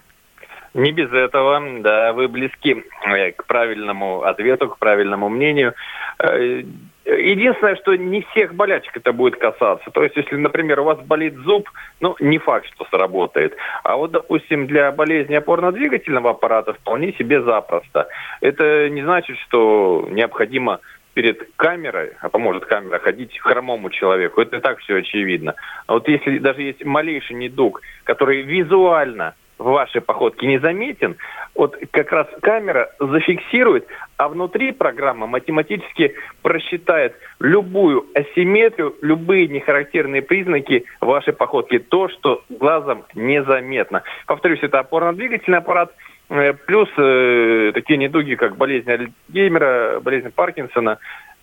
Не 0.73 0.91
без 0.91 1.11
этого, 1.11 1.61
да, 1.81 2.13
вы 2.13 2.27
близки 2.27 2.83
э, 3.05 3.31
к 3.31 3.45
правильному 3.45 4.23
ответу, 4.23 4.69
к 4.69 4.79
правильному 4.79 5.29
мнению. 5.29 5.75
Э, 6.17 6.63
единственное, 7.05 7.75
что 7.75 7.95
не 7.95 8.21
всех 8.31 8.55
болячек 8.55 8.97
это 8.97 9.13
будет 9.13 9.35
касаться. 9.35 9.91
То 9.91 10.03
есть, 10.03 10.15
если, 10.15 10.35
например, 10.35 10.79
у 10.79 10.85
вас 10.85 10.99
болит 10.99 11.35
зуб, 11.35 11.69
ну, 11.99 12.15
не 12.19 12.39
факт, 12.39 12.65
что 12.73 12.85
сработает. 12.85 13.55
А 13.83 13.97
вот, 13.97 14.11
допустим, 14.11 14.65
для 14.65 14.91
болезни 14.91 15.35
опорно-двигательного 15.35 16.31
аппарата 16.31 16.73
вполне 16.73 17.13
себе 17.13 17.43
запросто. 17.43 18.07
Это 18.41 18.89
не 18.89 19.03
значит, 19.03 19.37
что 19.39 20.07
необходимо 20.09 20.79
перед 21.13 21.49
камерой, 21.55 22.13
а 22.21 22.29
поможет 22.29 22.65
камера 22.65 22.97
ходить 22.97 23.37
хромому 23.37 23.91
человеку. 23.91 24.41
Это 24.41 24.57
и 24.57 24.59
так 24.59 24.79
все 24.79 24.97
очевидно. 24.97 25.53
А 25.85 25.93
вот 25.93 26.07
если 26.07 26.39
даже 26.39 26.63
есть 26.63 26.83
малейший 26.83 27.35
недуг, 27.35 27.81
который 28.05 28.41
визуально 28.41 29.35
в 29.57 29.65
вашей 29.65 30.01
походке 30.01 30.47
не 30.47 30.59
заметен, 30.59 31.17
вот 31.55 31.77
как 31.91 32.11
раз 32.11 32.27
камера 32.41 32.89
зафиксирует, 32.99 33.87
а 34.17 34.27
внутри 34.27 34.71
программа 34.71 35.27
математически 35.27 36.15
просчитает 36.41 37.15
любую 37.39 38.05
асимметрию, 38.15 38.95
любые 39.01 39.47
нехарактерные 39.47 40.21
признаки 40.21 40.85
вашей 40.99 41.33
походки, 41.33 41.79
то, 41.79 42.09
что 42.09 42.43
глазом 42.49 43.03
незаметно. 43.13 44.03
Повторюсь, 44.25 44.59
это 44.61 44.79
опорно-двигательный 44.79 45.59
аппарат, 45.59 45.93
э, 46.29 46.53
плюс 46.53 46.89
э, 46.97 47.71
такие 47.73 47.97
недуги, 47.97 48.35
как 48.35 48.57
болезнь 48.57 48.89
Альцгеймера, 48.89 49.99
болезнь 50.01 50.31
Паркинсона, 50.31 50.99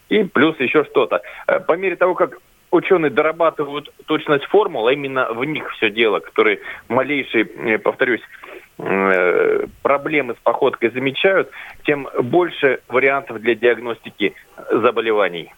и 0.08 0.24
плюс 0.24 0.58
еще 0.58 0.84
что-то. 0.84 1.22
Э, 1.46 1.60
по 1.60 1.76
мере 1.76 1.96
того, 1.96 2.14
как 2.14 2.38
ученые 2.70 3.10
дорабатывают 3.10 3.92
точность 4.06 4.44
формул, 4.44 4.86
а 4.86 4.92
именно 4.92 5.32
в 5.32 5.44
них 5.44 5.70
все 5.72 5.90
дело, 5.90 6.20
которые 6.20 6.60
малейшие, 6.88 7.44
э, 7.44 7.78
повторюсь, 7.78 8.22
э, 8.78 9.66
проблемы 9.82 10.34
с 10.34 10.42
походкой 10.42 10.90
замечают, 10.90 11.50
тем 11.84 12.08
больше 12.22 12.80
вариантов 12.88 13.40
для 13.40 13.54
диагностики 13.54 14.34
заболеваний. 14.70 15.52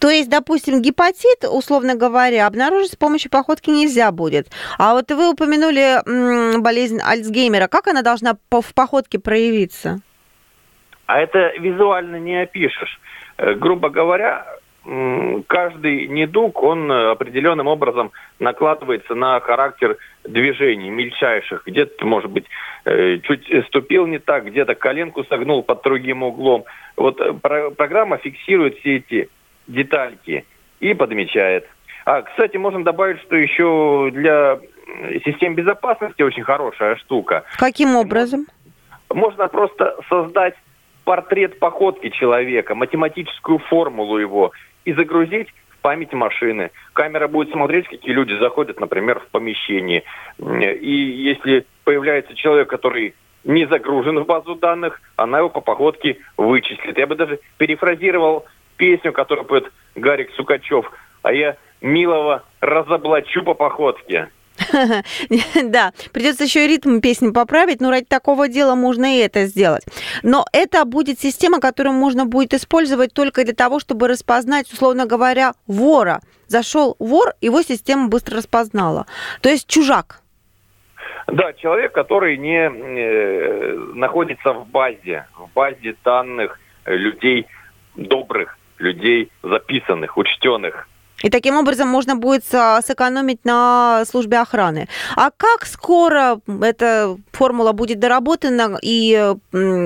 То 0.00 0.08
есть, 0.08 0.30
допустим, 0.30 0.80
гепатит, 0.80 1.44
условно 1.44 1.96
говоря, 1.96 2.46
обнаружить 2.46 2.92
с 2.92 2.96
помощью 2.96 3.30
походки 3.30 3.68
нельзя 3.70 4.10
будет. 4.10 4.48
А 4.78 4.94
вот 4.94 5.10
вы 5.10 5.30
упомянули 5.30 6.58
болезнь 6.58 6.98
Альцгеймера. 7.04 7.68
Как 7.68 7.86
она 7.86 8.02
должна 8.02 8.36
в 8.50 8.74
походке 8.74 9.18
проявиться? 9.18 10.00
А 11.04 11.20
это 11.20 11.52
визуально 11.58 12.16
не 12.16 12.42
опишешь. 12.42 12.98
Э, 13.36 13.54
грубо 13.54 13.90
говоря, 13.90 14.46
каждый 15.48 16.06
недуг, 16.06 16.62
он 16.62 16.90
э, 16.90 17.10
определенным 17.10 17.66
образом 17.66 18.12
накладывается 18.38 19.14
на 19.14 19.40
характер 19.40 19.96
движений 20.24 20.90
мельчайших. 20.90 21.66
Где-то, 21.66 22.06
может 22.06 22.30
быть, 22.30 22.44
э, 22.84 23.18
чуть 23.18 23.48
ступил 23.66 24.06
не 24.06 24.18
так, 24.18 24.46
где-то 24.46 24.76
коленку 24.76 25.24
согнул 25.24 25.64
под 25.64 25.82
другим 25.82 26.22
углом. 26.22 26.64
Вот 26.96 27.20
э, 27.20 27.32
программа 27.76 28.18
фиксирует 28.18 28.78
все 28.78 28.96
эти 28.98 29.28
детальки 29.66 30.44
и 30.78 30.94
подмечает. 30.94 31.66
А, 32.04 32.22
кстати, 32.22 32.56
можно 32.56 32.84
добавить, 32.84 33.20
что 33.22 33.34
еще 33.34 34.10
для 34.12 34.60
систем 35.24 35.56
безопасности 35.56 36.22
очень 36.22 36.44
хорошая 36.44 36.94
штука. 36.96 37.42
Каким 37.58 37.96
образом? 37.96 38.46
Можно 39.12 39.48
просто 39.48 39.96
создать 40.08 40.54
портрет 41.02 41.58
походки 41.58 42.08
человека, 42.10 42.76
математическую 42.76 43.58
формулу 43.58 44.18
его 44.18 44.52
и 44.86 44.94
загрузить 44.94 45.48
в 45.68 45.78
память 45.82 46.14
машины. 46.14 46.70
Камера 46.94 47.28
будет 47.28 47.50
смотреть, 47.50 47.88
какие 47.88 48.12
люди 48.12 48.32
заходят, 48.38 48.80
например, 48.80 49.20
в 49.20 49.26
помещение. 49.28 50.04
И 50.38 50.90
если 50.90 51.66
появляется 51.84 52.34
человек, 52.34 52.70
который 52.70 53.14
не 53.44 53.66
загружен 53.66 54.18
в 54.20 54.26
базу 54.26 54.54
данных, 54.54 55.00
она 55.16 55.38
его 55.38 55.50
по 55.50 55.60
походке 55.60 56.18
вычислит. 56.36 56.96
Я 56.96 57.06
бы 57.06 57.14
даже 57.16 57.40
перефразировал 57.58 58.46
песню, 58.76 59.12
которую 59.12 59.44
поет 59.44 59.72
Гарик 59.94 60.30
Сукачев, 60.32 60.90
а 61.22 61.32
я 61.32 61.56
милого 61.80 62.44
разоблачу 62.60 63.42
по 63.42 63.54
походке. 63.54 64.30
Да, 65.64 65.92
придется 66.12 66.44
еще 66.44 66.64
и 66.64 66.68
ритм 66.68 67.00
песни 67.00 67.30
поправить, 67.30 67.80
но 67.80 67.90
ради 67.90 68.06
такого 68.06 68.48
дела 68.48 68.74
можно 68.74 69.16
и 69.16 69.18
это 69.18 69.46
сделать. 69.46 69.84
Но 70.22 70.44
это 70.52 70.84
будет 70.84 71.20
система, 71.20 71.60
которую 71.60 71.94
можно 71.94 72.26
будет 72.26 72.54
использовать 72.54 73.12
только 73.12 73.44
для 73.44 73.54
того, 73.54 73.80
чтобы 73.80 74.08
распознать, 74.08 74.72
условно 74.72 75.06
говоря, 75.06 75.54
вора. 75.66 76.20
Зашел 76.46 76.96
вор, 76.98 77.34
его 77.40 77.62
система 77.62 78.08
быстро 78.08 78.36
распознала. 78.36 79.06
То 79.40 79.48
есть 79.48 79.68
чужак. 79.68 80.22
Да, 81.26 81.52
человек, 81.54 81.92
который 81.92 82.36
не 82.36 82.68
э, 82.68 83.76
находится 83.94 84.52
в 84.52 84.68
базе, 84.68 85.26
в 85.36 85.52
базе 85.54 85.96
данных 86.04 86.60
людей 86.84 87.46
добрых, 87.96 88.58
людей 88.78 89.30
записанных, 89.42 90.16
учтенных. 90.16 90.88
И 91.22 91.30
таким 91.30 91.56
образом 91.56 91.88
можно 91.88 92.16
будет 92.16 92.44
сэкономить 92.44 93.44
на 93.44 94.04
службе 94.04 94.38
охраны. 94.38 94.86
А 95.16 95.30
как 95.30 95.64
скоро 95.64 96.40
эта 96.62 97.16
формула 97.32 97.72
будет 97.72 98.00
доработана 98.00 98.78
и 98.82 99.34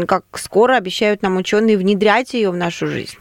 как 0.08 0.24
скоро 0.34 0.76
обещают 0.76 1.22
нам 1.22 1.36
ученые 1.36 1.76
внедрять 1.76 2.34
ее 2.34 2.50
в 2.50 2.56
нашу 2.56 2.86
жизнь? 2.86 3.18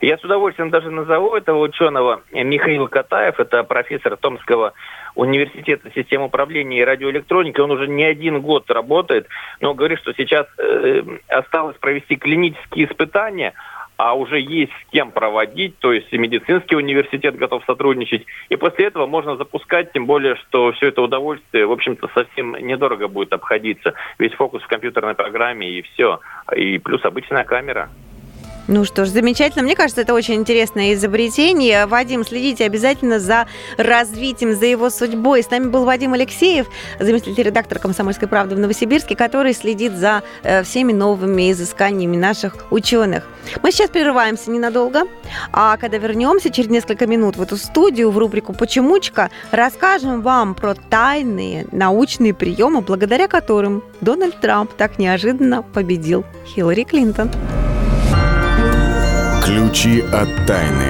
Я 0.00 0.16
с 0.18 0.24
удовольствием 0.24 0.70
даже 0.70 0.90
назову 0.90 1.34
этого 1.34 1.58
ученого 1.60 2.22
Михаил 2.32 2.88
Катаев, 2.88 3.38
это 3.38 3.64
профессор 3.64 4.16
Томского 4.16 4.72
университета 5.14 5.90
систем 5.94 6.22
управления 6.22 6.80
и 6.80 6.84
радиоэлектроники. 6.84 7.60
Он 7.60 7.72
уже 7.72 7.88
не 7.88 8.04
один 8.04 8.40
год 8.40 8.70
работает, 8.70 9.26
но 9.60 9.74
говорит, 9.74 9.98
что 9.98 10.12
сейчас 10.12 10.46
э, 10.58 11.02
осталось 11.28 11.76
провести 11.78 12.16
клинические 12.16 12.86
испытания, 12.86 13.54
а 13.98 14.14
уже 14.14 14.40
есть 14.40 14.72
с 14.72 14.90
кем 14.92 15.10
проводить, 15.10 15.76
то 15.78 15.92
есть 15.92 16.06
и 16.12 16.18
медицинский 16.18 16.76
университет 16.76 17.36
готов 17.36 17.64
сотрудничать, 17.66 18.24
и 18.48 18.56
после 18.56 18.86
этого 18.86 19.06
можно 19.06 19.36
запускать, 19.36 19.92
тем 19.92 20.06
более, 20.06 20.36
что 20.36 20.72
все 20.72 20.86
это 20.88 21.02
удовольствие, 21.02 21.66
в 21.66 21.72
общем-то, 21.72 22.08
совсем 22.14 22.54
недорого 22.54 23.08
будет 23.08 23.32
обходиться. 23.32 23.94
Весь 24.18 24.32
фокус 24.32 24.62
в 24.62 24.68
компьютерной 24.68 25.14
программе 25.14 25.68
и 25.68 25.82
все, 25.82 26.20
и 26.54 26.78
плюс 26.78 27.04
обычная 27.04 27.44
камера. 27.44 27.90
Ну 28.68 28.84
что 28.84 29.06
ж, 29.06 29.08
замечательно. 29.08 29.62
Мне 29.62 29.74
кажется, 29.74 30.02
это 30.02 30.12
очень 30.12 30.34
интересное 30.34 30.92
изобретение. 30.92 31.86
Вадим, 31.86 32.22
следите 32.22 32.66
обязательно 32.66 33.18
за 33.18 33.46
развитием, 33.78 34.52
за 34.54 34.66
его 34.66 34.90
судьбой. 34.90 35.42
С 35.42 35.50
нами 35.50 35.68
был 35.68 35.86
Вадим 35.86 36.12
Алексеев, 36.12 36.66
заместитель 37.00 37.44
редактора 37.44 37.78
«Комсомольской 37.78 38.28
правды» 38.28 38.54
в 38.54 38.58
Новосибирске, 38.58 39.16
который 39.16 39.54
следит 39.54 39.94
за 39.94 40.22
э, 40.42 40.62
всеми 40.64 40.92
новыми 40.92 41.50
изысканиями 41.50 42.18
наших 42.18 42.66
ученых. 42.70 43.26
Мы 43.62 43.72
сейчас 43.72 43.88
прерываемся 43.88 44.50
ненадолго, 44.50 45.04
а 45.50 45.78
когда 45.78 45.96
вернемся 45.96 46.50
через 46.50 46.68
несколько 46.68 47.06
минут 47.06 47.36
в 47.36 47.42
эту 47.42 47.56
студию, 47.56 48.10
в 48.10 48.18
рубрику 48.18 48.52
«Почемучка», 48.52 49.30
расскажем 49.50 50.20
вам 50.20 50.54
про 50.54 50.74
тайные 50.74 51.66
научные 51.72 52.34
приемы, 52.34 52.82
благодаря 52.82 53.28
которым 53.28 53.82
Дональд 54.02 54.38
Трамп 54.42 54.74
так 54.74 54.98
неожиданно 54.98 55.62
победил 55.62 56.26
Хиллари 56.46 56.84
Клинтон. 56.84 57.30
Ключи 59.44 60.00
от 60.00 60.46
тайны. 60.46 60.84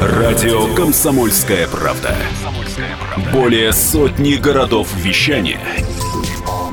Радио 0.00 0.74
«Комсомольская 0.74 1.68
правда». 1.68 2.14
Более 3.32 3.72
сотни 3.72 4.34
городов 4.34 4.88
вещания 4.96 5.60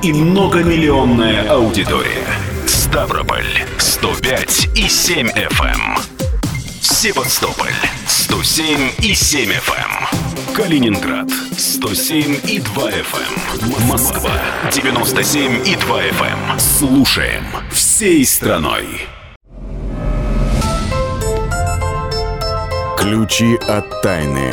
и 0.04 0.14
многомиллионная 0.14 1.50
аудитория. 1.50 2.28
Ставрополь 2.66 3.46
105 3.78 4.70
и 4.76 4.88
7 4.88 5.28
FM. 5.30 6.17
Эм. 6.98 7.14
Севастополь 7.14 7.74
107 8.08 8.92
и 9.04 9.14
7 9.14 9.52
FM. 9.52 10.56
Калининград 10.56 11.30
107 11.56 12.40
и 12.48 12.60
2 12.60 12.90
FM. 12.90 13.82
Эм. 13.82 13.88
Москва 13.88 14.32
97 14.72 15.68
и 15.68 15.76
2 15.76 16.02
FM. 16.02 16.52
Эм. 16.54 16.60
Слушаем 16.60 17.44
всей 17.72 18.26
страной. 18.26 18.88
Ключи 22.98 23.56
от 23.68 24.02
тайны. 24.02 24.52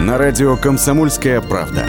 На 0.00 0.18
радио 0.18 0.56
«Комсомольская 0.56 1.40
правда». 1.40 1.84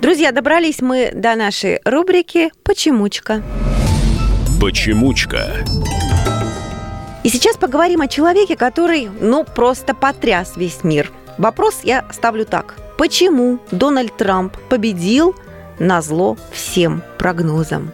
Друзья, 0.00 0.32
добрались 0.32 0.80
мы 0.80 1.10
до 1.12 1.34
нашей 1.34 1.80
рубрики 1.84 2.50
«Почемучка». 2.64 3.42
«Почемучка». 3.42 3.73
И 7.22 7.28
сейчас 7.30 7.56
поговорим 7.56 8.02
о 8.02 8.08
человеке, 8.08 8.56
который, 8.56 9.08
ну, 9.20 9.44
просто 9.44 9.94
потряс 9.94 10.56
весь 10.56 10.84
мир. 10.84 11.10
Вопрос 11.38 11.80
я 11.82 12.04
ставлю 12.12 12.44
так. 12.44 12.74
Почему 12.98 13.58
Дональд 13.70 14.16
Трамп 14.16 14.56
победил 14.68 15.34
на 15.78 16.00
зло 16.02 16.36
всем 16.52 17.02
прогнозам? 17.18 17.92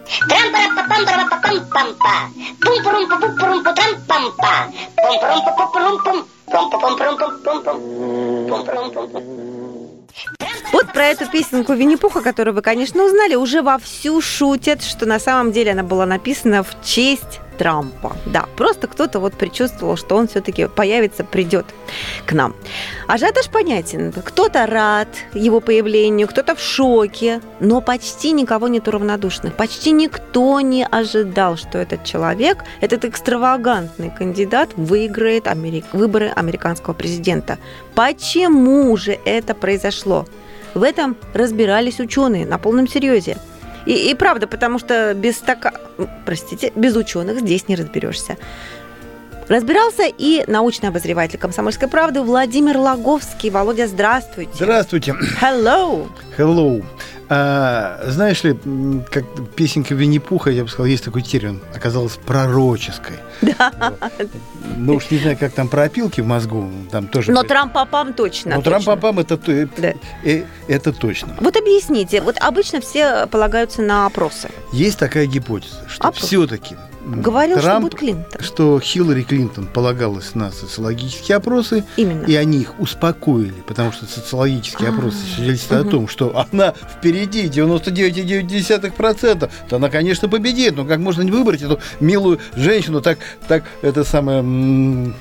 Вот 10.71 10.93
про 10.93 11.07
эту 11.07 11.29
песенку 11.29 11.73
Винни-Пуха, 11.73 12.21
которую 12.21 12.55
вы, 12.55 12.61
конечно, 12.61 13.03
узнали, 13.03 13.35
уже 13.35 13.61
вовсю 13.61 14.21
шутят, 14.21 14.81
что 14.83 15.05
на 15.05 15.19
самом 15.19 15.51
деле 15.51 15.71
она 15.71 15.83
была 15.83 16.05
написана 16.05 16.63
в 16.63 16.69
честь 16.83 17.41
Трампа. 17.57 18.15
Да, 18.25 18.45
просто 18.57 18.87
кто-то 18.87 19.19
вот 19.19 19.33
предчувствовал, 19.33 19.95
что 19.95 20.15
он 20.15 20.27
все-таки 20.27 20.67
появится, 20.67 21.23
придет 21.23 21.65
к 22.25 22.33
нам. 22.33 22.55
Ажиотаж 23.07 23.49
понятен. 23.49 24.11
Кто-то 24.11 24.65
рад 24.65 25.09
его 25.33 25.59
появлению, 25.59 26.27
кто-то 26.27 26.55
в 26.55 26.59
шоке, 26.59 27.41
но 27.59 27.81
почти 27.81 28.31
никого 28.31 28.67
нет 28.67 28.87
равнодушных. 28.87 29.55
Почти 29.55 29.91
никто 29.91 30.59
не 30.61 30.85
ожидал, 30.85 31.57
что 31.57 31.77
этот 31.77 32.03
человек, 32.03 32.63
этот 32.79 33.05
экстравагантный 33.05 34.09
кандидат 34.09 34.69
выиграет 34.75 35.47
Америк... 35.47 35.85
выборы 35.93 36.31
американского 36.35 36.93
президента. 36.93 37.59
Почему 37.93 38.97
же 38.97 39.19
это 39.23 39.53
произошло? 39.53 40.25
В 40.73 40.83
этом 40.83 41.17
разбирались 41.33 41.99
ученые 41.99 42.45
на 42.45 42.57
полном 42.57 42.87
серьезе. 42.87 43.37
И, 43.85 44.11
и 44.11 44.15
правда, 44.15 44.47
потому 44.47 44.79
что 44.79 45.13
без 45.13 45.37
стака... 45.37 45.73
простите, 46.25 46.71
без 46.75 46.95
ученых 46.95 47.39
здесь 47.39 47.67
не 47.67 47.75
разберешься. 47.75 48.37
Разбирался 49.47 50.03
и 50.05 50.43
научный 50.47 50.89
обозреватель 50.89 51.37
«Комсомольской 51.37 51.87
правды» 51.87 52.21
Владимир 52.21 52.77
Логовский. 52.77 53.49
Володя, 53.49 53.87
здравствуйте. 53.87 54.51
Здравствуйте. 54.53 55.15
Hello. 55.41 56.07
Hello. 56.37 56.83
А, 57.33 58.01
знаешь 58.07 58.43
ли, 58.43 58.59
как 59.09 59.23
песенка 59.55 59.95
Винни-Пуха, 59.95 60.49
я 60.49 60.63
бы 60.63 60.69
сказал, 60.69 60.87
есть 60.87 61.05
такой 61.05 61.21
термин, 61.21 61.61
оказалась 61.73 62.17
пророческой. 62.17 63.19
Да. 63.41 63.71
Вот. 63.79 64.29
Ну 64.75 64.95
уж 64.95 65.09
не 65.11 65.17
знаю, 65.17 65.37
как 65.37 65.53
там 65.53 65.69
про 65.69 65.83
опилки 65.83 66.19
в 66.19 66.25
мозгу, 66.25 66.69
там 66.91 67.07
тоже... 67.07 67.31
Но 67.31 67.43
Трамп-папам 67.43 68.13
точно. 68.13 68.55
Ну, 68.57 68.61
Трамп-папам 68.61 69.19
это, 69.19 69.37
да. 69.37 69.93
э, 70.25 70.43
это 70.67 70.91
точно. 70.91 71.35
Вот 71.39 71.55
объясните, 71.55 72.21
вот 72.21 72.35
обычно 72.39 72.81
все 72.81 73.27
полагаются 73.27 73.81
на 73.81 74.07
опросы. 74.07 74.49
Есть 74.73 74.99
такая 74.99 75.25
гипотеза, 75.25 75.87
что 75.87 76.11
все-таки 76.11 76.75
Говорил, 77.03 77.57
Трамп, 77.57 77.65
что 77.65 77.79
будет 77.81 77.95
Клинтон. 77.95 78.41
Что 78.41 78.79
Хиллари 78.79 79.23
Клинтон 79.23 79.65
полагалась 79.65 80.35
на 80.35 80.51
социологические 80.51 81.37
опросы, 81.37 81.83
Именно. 81.97 82.25
и 82.25 82.35
они 82.35 82.59
их 82.59 82.79
успокоили, 82.79 83.55
потому 83.65 83.91
что 83.91 84.05
социологические 84.05 84.89
А-а-а. 84.89 84.97
опросы 84.97 85.17
свидетельствуют 85.35 85.87
о 85.87 85.89
том, 85.89 86.07
что 86.07 86.45
она 86.51 86.73
впереди 86.73 87.47
99,9%, 87.47 89.49
то 89.67 89.75
она, 89.75 89.89
конечно, 89.89 90.29
победит. 90.29 90.75
Но 90.75 90.85
как 90.85 90.99
можно 90.99 91.23
не 91.23 91.31
выбрать 91.31 91.63
эту 91.63 91.79
милую 91.99 92.37
женщину, 92.55 93.01
так, 93.01 93.17
так 93.47 93.63
это 93.81 94.03
самое 94.03 95.11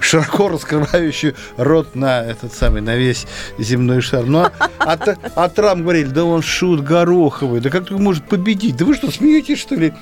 широко 0.00 0.48
раскрывающую 0.48 1.34
рот 1.58 1.94
на 1.94 2.24
этот 2.24 2.54
самый, 2.54 2.80
на 2.80 2.96
весь 2.96 3.26
земной 3.58 4.00
шар. 4.00 4.24
Ну, 4.24 4.38
а, 4.38 4.52
а, 4.78 4.96
а 5.34 5.48
Трамп 5.50 5.82
говорили, 5.82 6.08
да 6.08 6.24
он 6.24 6.40
шут 6.40 6.82
гороховый, 6.82 7.60
да 7.60 7.68
как 7.68 7.90
он 7.90 8.02
может 8.02 8.26
победить? 8.26 8.76
Да 8.76 8.86
вы 8.86 8.94
что, 8.94 9.10
смеетесь, 9.10 9.58
что 9.58 9.74
ли? 9.74 9.92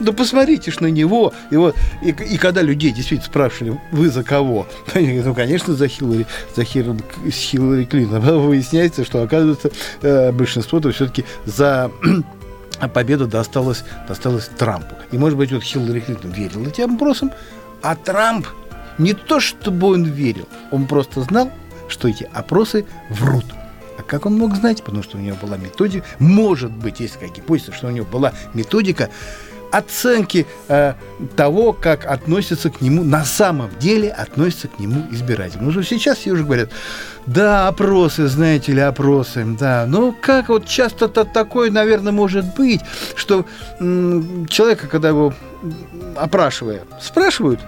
Да 0.00 0.10
посмотрите 0.12 0.39
ж 0.46 0.80
на 0.80 0.86
него. 0.86 1.32
И, 1.50 1.56
вот, 1.56 1.76
и, 2.02 2.10
и 2.10 2.36
когда 2.36 2.62
людей 2.62 2.92
действительно 2.92 3.28
спрашивали, 3.28 3.80
вы 3.92 4.08
за 4.10 4.22
кого? 4.22 4.66
Они 4.94 5.06
говорят, 5.06 5.26
ну, 5.26 5.34
конечно, 5.34 5.74
за 5.74 5.88
Хиллари, 5.88 6.26
за 6.54 6.64
Хиллари, 6.64 7.84
Клинтон. 7.84 8.24
А 8.24 8.32
выясняется, 8.38 9.04
что, 9.04 9.22
оказывается, 9.22 9.70
э, 10.02 10.32
большинство-то 10.32 10.90
все-таки 10.92 11.24
за 11.44 11.90
победа 12.94 13.26
досталась, 13.26 13.84
досталась 14.08 14.48
Трампу. 14.56 14.94
И, 15.12 15.18
может 15.18 15.38
быть, 15.38 15.52
вот 15.52 15.62
Хиллари 15.62 16.00
Клинтон 16.00 16.32
верил 16.32 16.66
этим 16.66 16.94
опросам, 16.94 17.32
а 17.82 17.96
Трамп 17.96 18.46
не 18.98 19.14
то, 19.14 19.40
чтобы 19.40 19.88
он 19.88 20.04
верил, 20.04 20.46
он 20.70 20.86
просто 20.86 21.22
знал, 21.22 21.50
что 21.88 22.08
эти 22.08 22.28
опросы 22.32 22.84
врут. 23.08 23.46
А 23.98 24.02
как 24.02 24.26
он 24.26 24.38
мог 24.38 24.54
знать? 24.54 24.82
Потому 24.82 25.02
что 25.02 25.18
у 25.18 25.20
него 25.20 25.36
была 25.40 25.56
методика. 25.56 26.06
Может 26.18 26.70
быть, 26.70 27.00
есть 27.00 27.14
какая 27.14 27.30
гипотеза, 27.30 27.72
что 27.72 27.88
у 27.88 27.90
него 27.90 28.06
была 28.06 28.32
методика 28.54 29.10
оценки 29.72 30.46
э, 30.68 30.94
того, 31.36 31.72
как 31.72 32.04
относятся 32.04 32.70
к 32.70 32.80
нему, 32.80 33.02
на 33.04 33.24
самом 33.24 33.70
деле 33.78 34.10
относятся 34.10 34.68
к 34.68 34.78
нему 34.78 35.06
избиратели. 35.10 35.60
Ну, 35.60 35.82
сейчас 35.82 36.18
все 36.18 36.32
уже 36.32 36.44
говорят, 36.44 36.70
да, 37.26 37.68
опросы, 37.68 38.26
знаете 38.26 38.72
ли, 38.72 38.80
опросы, 38.80 39.44
да. 39.58 39.84
Ну, 39.86 40.14
как 40.20 40.48
вот 40.48 40.66
часто-то 40.66 41.24
такое, 41.24 41.70
наверное, 41.70 42.12
может 42.12 42.54
быть, 42.56 42.80
что 43.14 43.44
м- 43.78 44.46
человека, 44.48 44.86
когда 44.88 45.08
его 45.08 45.32
опрашивая, 46.16 46.82
спрашивают, 47.00 47.60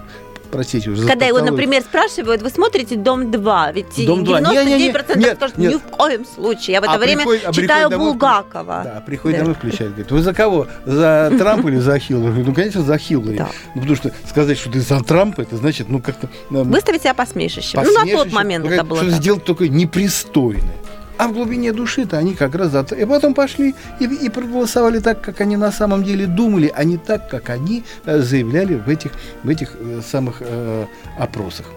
простите 0.53 0.89
уже. 0.89 1.07
Когда 1.07 1.25
его, 1.25 1.41
например, 1.41 1.81
спрашивают, 1.81 2.41
вы 2.41 2.49
смотрите 2.49 2.95
«Дом-2», 2.95 3.73
ведь 3.73 4.05
Дом 4.05 4.23
2. 4.23 4.39
99% 4.39 4.53
не, 4.53 4.65
не, 4.65 4.77
не, 4.77 4.83
нет, 5.17 5.37
скажут, 5.37 5.57
нет. 5.57 5.73
ни 5.73 5.77
в 5.77 5.81
коем 5.81 6.25
случае. 6.25 6.73
Я 6.73 6.81
в 6.81 6.83
это 6.83 6.93
а 6.93 6.97
время 6.97 7.17
приходит, 7.17 7.43
а 7.47 7.53
читаю 7.53 7.89
домой, 7.89 8.07
Булгакова. 8.11 8.81
Да, 8.83 9.03
приходит 9.05 9.37
да. 9.37 9.43
домой, 9.43 9.55
включает, 9.55 9.91
говорит, 9.91 10.11
вы 10.11 10.21
за 10.21 10.33
кого? 10.33 10.67
За 10.85 11.31
Трампа 11.37 11.67
или 11.67 11.77
за 11.77 11.97
Хиллари? 11.99 12.43
Ну, 12.43 12.53
конечно, 12.53 12.83
за 12.83 12.97
Хиллари. 12.97 13.37
Да. 13.37 13.49
Ну, 13.75 13.81
потому 13.81 13.95
что 13.95 14.11
сказать, 14.29 14.57
что 14.57 14.71
ты 14.71 14.79
за 14.79 14.99
Трампа, 15.01 15.41
это 15.41 15.57
значит, 15.57 15.89
ну, 15.89 15.99
как-то... 15.99 16.29
Выставить 16.49 17.01
себя 17.01 17.13
посмешищем. 17.13 17.81
Ну, 17.83 17.91
на 17.91 18.05
тот 18.05 18.31
момент 18.31 18.65
это 18.65 18.83
было 18.83 18.99
Что 18.99 19.09
сделать 19.09 19.43
такое 19.43 19.69
непристойное. 19.69 20.82
А 21.17 21.27
в 21.27 21.33
глубине 21.33 21.71
души-то 21.71 22.17
они 22.17 22.33
как 22.33 22.55
раз 22.55 22.71
за... 22.71 22.81
И 22.81 23.05
потом 23.05 23.33
пошли 23.33 23.75
и, 23.99 24.05
и 24.05 24.29
проголосовали 24.29 24.99
так, 24.99 25.21
как 25.21 25.41
они 25.41 25.57
на 25.57 25.71
самом 25.71 26.03
деле 26.03 26.25
думали, 26.25 26.71
а 26.75 26.83
не 26.83 26.97
так, 26.97 27.29
как 27.29 27.49
они 27.49 27.83
э, 28.05 28.19
заявляли 28.19 28.75
в 28.75 28.89
этих, 28.89 29.11
в 29.43 29.49
этих 29.49 29.75
э, 29.79 30.01
самых 30.01 30.37
э, 30.39 30.85
опросах. 31.17 31.67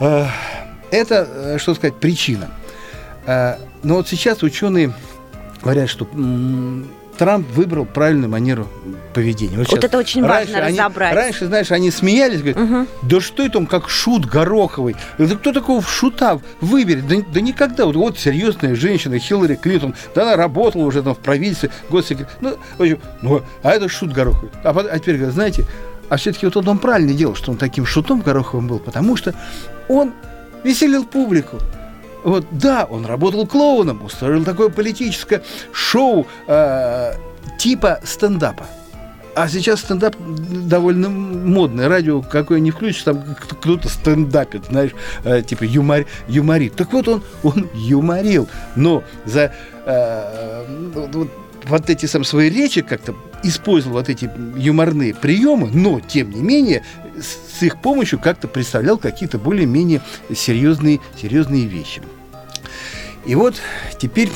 Э, 0.00 0.26
это, 0.90 1.28
э, 1.28 1.58
что 1.58 1.74
сказать, 1.74 1.96
причина. 1.96 2.50
Э, 3.26 3.56
но 3.82 3.96
вот 3.96 4.08
сейчас 4.08 4.42
ученые 4.42 4.92
говорят, 5.62 5.88
что 5.88 6.06
Трамп 7.18 7.48
выбрал 7.50 7.84
правильную 7.84 8.30
манеру 8.30 8.68
поведения. 9.12 9.58
Вот, 9.58 9.68
вот 9.70 9.84
это 9.84 9.98
очень 9.98 10.22
важно 10.22 10.60
раньше 10.60 10.80
разобрать. 10.80 11.12
Они, 11.12 11.20
раньше, 11.20 11.46
знаешь, 11.46 11.70
они 11.70 11.90
смеялись, 11.90 12.40
говорят, 12.40 12.56
угу. 12.58 12.86
да 13.02 13.20
что 13.20 13.44
это 13.44 13.58
он 13.58 13.66
как 13.66 13.88
шут 13.88 14.24
гороховый? 14.24 14.96
Это 15.18 15.36
кто 15.36 15.52
такого 15.52 15.82
шута 15.82 16.40
выберет? 16.60 17.06
Да, 17.06 17.16
да 17.32 17.40
никогда. 17.40 17.86
Вот, 17.86 17.96
вот 17.96 18.18
серьезная 18.18 18.74
женщина, 18.74 19.18
Хиллари 19.18 19.56
Клинтон, 19.56 19.94
да 20.14 20.22
она 20.22 20.36
работала 20.36 20.84
уже 20.84 21.02
там 21.02 21.14
в 21.14 21.18
правительстве, 21.18 21.70
госсекретарь. 21.90 22.34
Ну, 22.40 22.56
в 22.78 22.82
общем, 22.82 23.00
ну, 23.20 23.42
а 23.62 23.70
это 23.70 23.88
шут 23.88 24.12
гороховый. 24.12 24.50
А, 24.64 24.70
а 24.70 24.98
теперь, 24.98 25.16
говорят, 25.16 25.34
знаете, 25.34 25.64
а 26.08 26.16
все-таки 26.16 26.46
вот 26.46 26.56
он 26.56 26.78
правильно 26.78 27.12
делал, 27.12 27.34
что 27.34 27.52
он 27.52 27.58
таким 27.58 27.86
шутом 27.86 28.20
гороховым 28.20 28.68
был, 28.68 28.78
потому 28.78 29.16
что 29.16 29.34
он 29.88 30.12
веселил 30.64 31.04
публику. 31.04 31.58
Вот, 32.24 32.46
да, 32.50 32.86
он 32.88 33.04
работал 33.04 33.46
клоуном, 33.46 34.04
устроил 34.04 34.44
такое 34.44 34.68
политическое 34.68 35.42
шоу 35.72 36.26
э, 36.46 37.14
типа 37.58 38.00
стендапа. 38.04 38.66
А 39.34 39.48
сейчас 39.48 39.80
стендап 39.80 40.14
довольно 40.18 41.08
модный. 41.08 41.88
Радио 41.88 42.20
какое 42.20 42.60
не 42.60 42.70
включишь, 42.70 43.02
там 43.02 43.24
кто-то 43.38 43.88
стендапит, 43.88 44.66
знаешь, 44.66 44.92
э, 45.24 45.42
типа 45.42 45.64
юмор, 45.64 46.06
юморит. 46.28 46.74
Так 46.74 46.92
вот 46.92 47.08
он, 47.08 47.22
он 47.42 47.68
юморил. 47.74 48.48
Но 48.76 49.02
за 49.24 49.52
э, 49.86 50.64
вот, 50.94 51.30
вот 51.64 51.90
эти 51.90 52.06
сам 52.06 52.24
свои 52.24 52.50
речи 52.50 52.82
как-то 52.82 53.14
использовал 53.42 53.96
вот 53.96 54.08
эти 54.08 54.30
юморные 54.56 55.14
приемы, 55.14 55.70
но 55.72 56.00
тем 56.00 56.30
не 56.30 56.42
менее 56.42 56.84
с 57.22 57.62
их 57.62 57.80
помощью 57.80 58.18
как-то 58.18 58.48
представлял 58.48 58.98
какие-то 58.98 59.38
более-менее 59.38 60.02
серьезные, 60.34 61.00
серьезные 61.20 61.66
вещи. 61.66 62.02
И 63.24 63.34
вот 63.34 63.54
теперь 63.98 64.30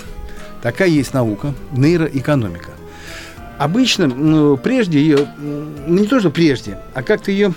такая 0.62 0.88
есть 0.88 1.12
наука, 1.12 1.54
нейроэкономика. 1.72 2.75
Обычно, 3.58 4.06
ну, 4.06 4.56
прежде 4.56 4.98
ее, 4.98 5.28
ну, 5.38 5.98
не 5.98 6.06
то, 6.06 6.20
что 6.20 6.30
прежде, 6.30 6.78
а 6.94 7.02
как-то 7.02 7.30
ее 7.30 7.54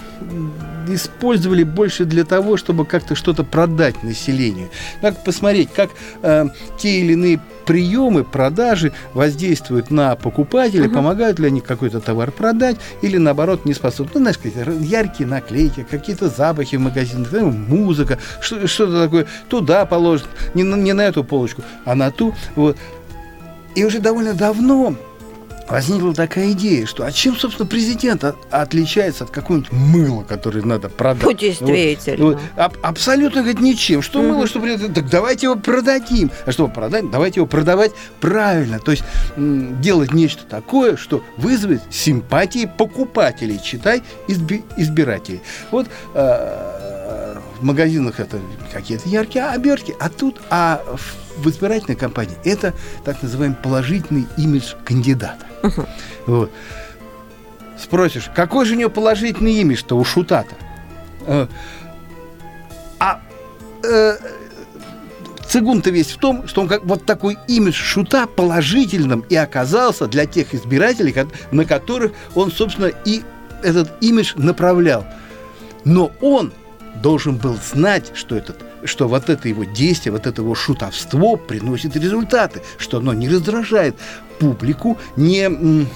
использовали 0.87 1.63
больше 1.63 2.05
для 2.05 2.23
того, 2.23 2.57
чтобы 2.57 2.85
как-то 2.85 3.15
что-то 3.15 3.43
продать 3.43 4.01
населению. 4.03 4.69
Как 5.01 5.23
посмотреть, 5.23 5.69
как 5.73 5.91
э, 6.21 6.45
те 6.77 7.01
или 7.01 7.13
иные 7.13 7.39
приемы 7.65 8.23
продажи 8.23 8.93
воздействуют 9.13 9.91
на 9.91 10.15
покупателей, 10.15 10.87
uh-huh. 10.87 10.93
помогают 10.93 11.37
ли 11.37 11.47
они 11.47 11.61
какой-то 11.61 11.99
товар 11.99 12.31
продать 12.31 12.77
или 13.01 13.17
наоборот 13.17 13.65
не 13.65 13.73
способны. 13.73 14.11
Ну, 14.15 14.19
знаешь, 14.21 14.37
какие-то 14.37 14.71
яркие 14.71 15.29
наклейки, 15.29 15.85
какие-то 15.89 16.29
запахи 16.29 16.77
в 16.77 16.79
магазинах, 16.79 17.31
музыка, 17.31 18.17
что, 18.41 18.65
то 18.67 19.03
такое 19.03 19.27
туда 19.49 19.85
положить, 19.85 20.25
не, 20.53 20.63
не 20.63 20.93
на 20.93 21.01
эту 21.01 21.23
полочку, 21.23 21.61
а 21.85 21.93
на 21.93 22.09
ту. 22.09 22.33
Вот. 22.55 22.77
И 23.75 23.83
уже 23.83 23.99
довольно 23.99 24.33
давно 24.33 24.95
возникла 25.69 26.13
такая 26.13 26.51
идея, 26.51 26.85
что 26.85 27.05
а 27.05 27.11
чем, 27.11 27.35
собственно, 27.35 27.67
президент 27.67 28.23
от, 28.23 28.35
отличается 28.51 29.23
от 29.23 29.29
какого-нибудь 29.29 29.71
мыла, 29.71 30.23
который 30.23 30.63
надо 30.63 30.89
продать? 30.89 31.23
Ну, 31.23 31.33
действительно. 31.33 32.25
Вот, 32.25 32.35
вот, 32.35 32.41
аб, 32.55 32.77
абсолютно, 32.81 33.41
говорит, 33.41 33.61
ничем. 33.61 34.01
Что 34.01 34.21
мыло, 34.21 34.47
что 34.47 34.59
президент? 34.59 34.95
Так 34.95 35.09
давайте 35.09 35.47
его 35.47 35.55
продадим. 35.55 36.31
А 36.45 36.51
чтобы 36.51 36.73
продать, 36.73 37.09
давайте 37.09 37.39
его 37.39 37.47
продавать 37.47 37.91
правильно. 38.19 38.79
То 38.79 38.91
есть 38.91 39.03
м, 39.35 39.81
делать 39.81 40.13
нечто 40.13 40.45
такое, 40.45 40.97
что 40.97 41.23
вызовет 41.37 41.81
симпатии 41.89 42.69
покупателей, 42.77 43.59
читай, 43.63 44.03
изби, 44.27 44.63
избирателей. 44.77 45.41
Вот 45.71 45.87
э, 46.13 47.37
в 47.59 47.63
магазинах 47.63 48.19
это 48.19 48.39
какие-то 48.71 49.07
яркие 49.09 49.45
обертки, 49.45 49.95
а 49.99 50.09
тут, 50.09 50.39
а 50.49 50.81
в 51.37 51.49
избирательной 51.49 51.95
кампании 51.95 52.35
это 52.43 52.73
так 53.03 53.21
называемый 53.21 53.57
положительный 53.57 54.27
имидж 54.37 54.73
кандидата. 54.85 55.48
Uh-huh. 55.63 55.87
Вот. 56.25 56.51
Спросишь, 57.77 58.29
какой 58.35 58.65
же 58.65 58.75
у 58.75 58.77
него 58.77 58.89
положительный 58.89 59.53
имидж-то 59.53 59.95
у 59.95 60.03
шута-то? 60.03 60.55
Э, 61.25 61.47
а 62.99 63.21
э, 63.83 64.17
цигун-то 65.47 65.89
весь 65.89 66.11
в 66.11 66.17
том, 66.17 66.47
что 66.47 66.61
он 66.61 66.67
как 66.67 66.83
вот 66.83 67.05
такой 67.05 67.37
имидж 67.47 67.75
шута 67.75 68.27
положительным 68.27 69.21
и 69.29 69.35
оказался 69.35 70.07
для 70.07 70.25
тех 70.25 70.53
избирателей, 70.53 71.15
на 71.51 71.65
которых 71.65 72.11
он, 72.35 72.51
собственно, 72.51 72.91
и 73.05 73.23
этот 73.63 73.91
имидж 74.01 74.33
направлял. 74.35 75.05
Но 75.85 76.11
он 76.21 76.53
должен 77.01 77.37
был 77.37 77.55
знать, 77.55 78.11
что 78.13 78.35
этот 78.35 78.57
что 78.83 79.07
вот 79.07 79.29
это 79.29 79.47
его 79.47 79.63
действие, 79.63 80.11
вот 80.11 80.27
это 80.27 80.41
его 80.41 80.55
шутовство 80.55 81.35
приносит 81.35 81.95
результаты, 81.95 82.61
что 82.77 82.97
оно 82.97 83.13
не 83.13 83.29
раздражает 83.29 83.95
публику, 84.39 84.97
не 85.15 85.87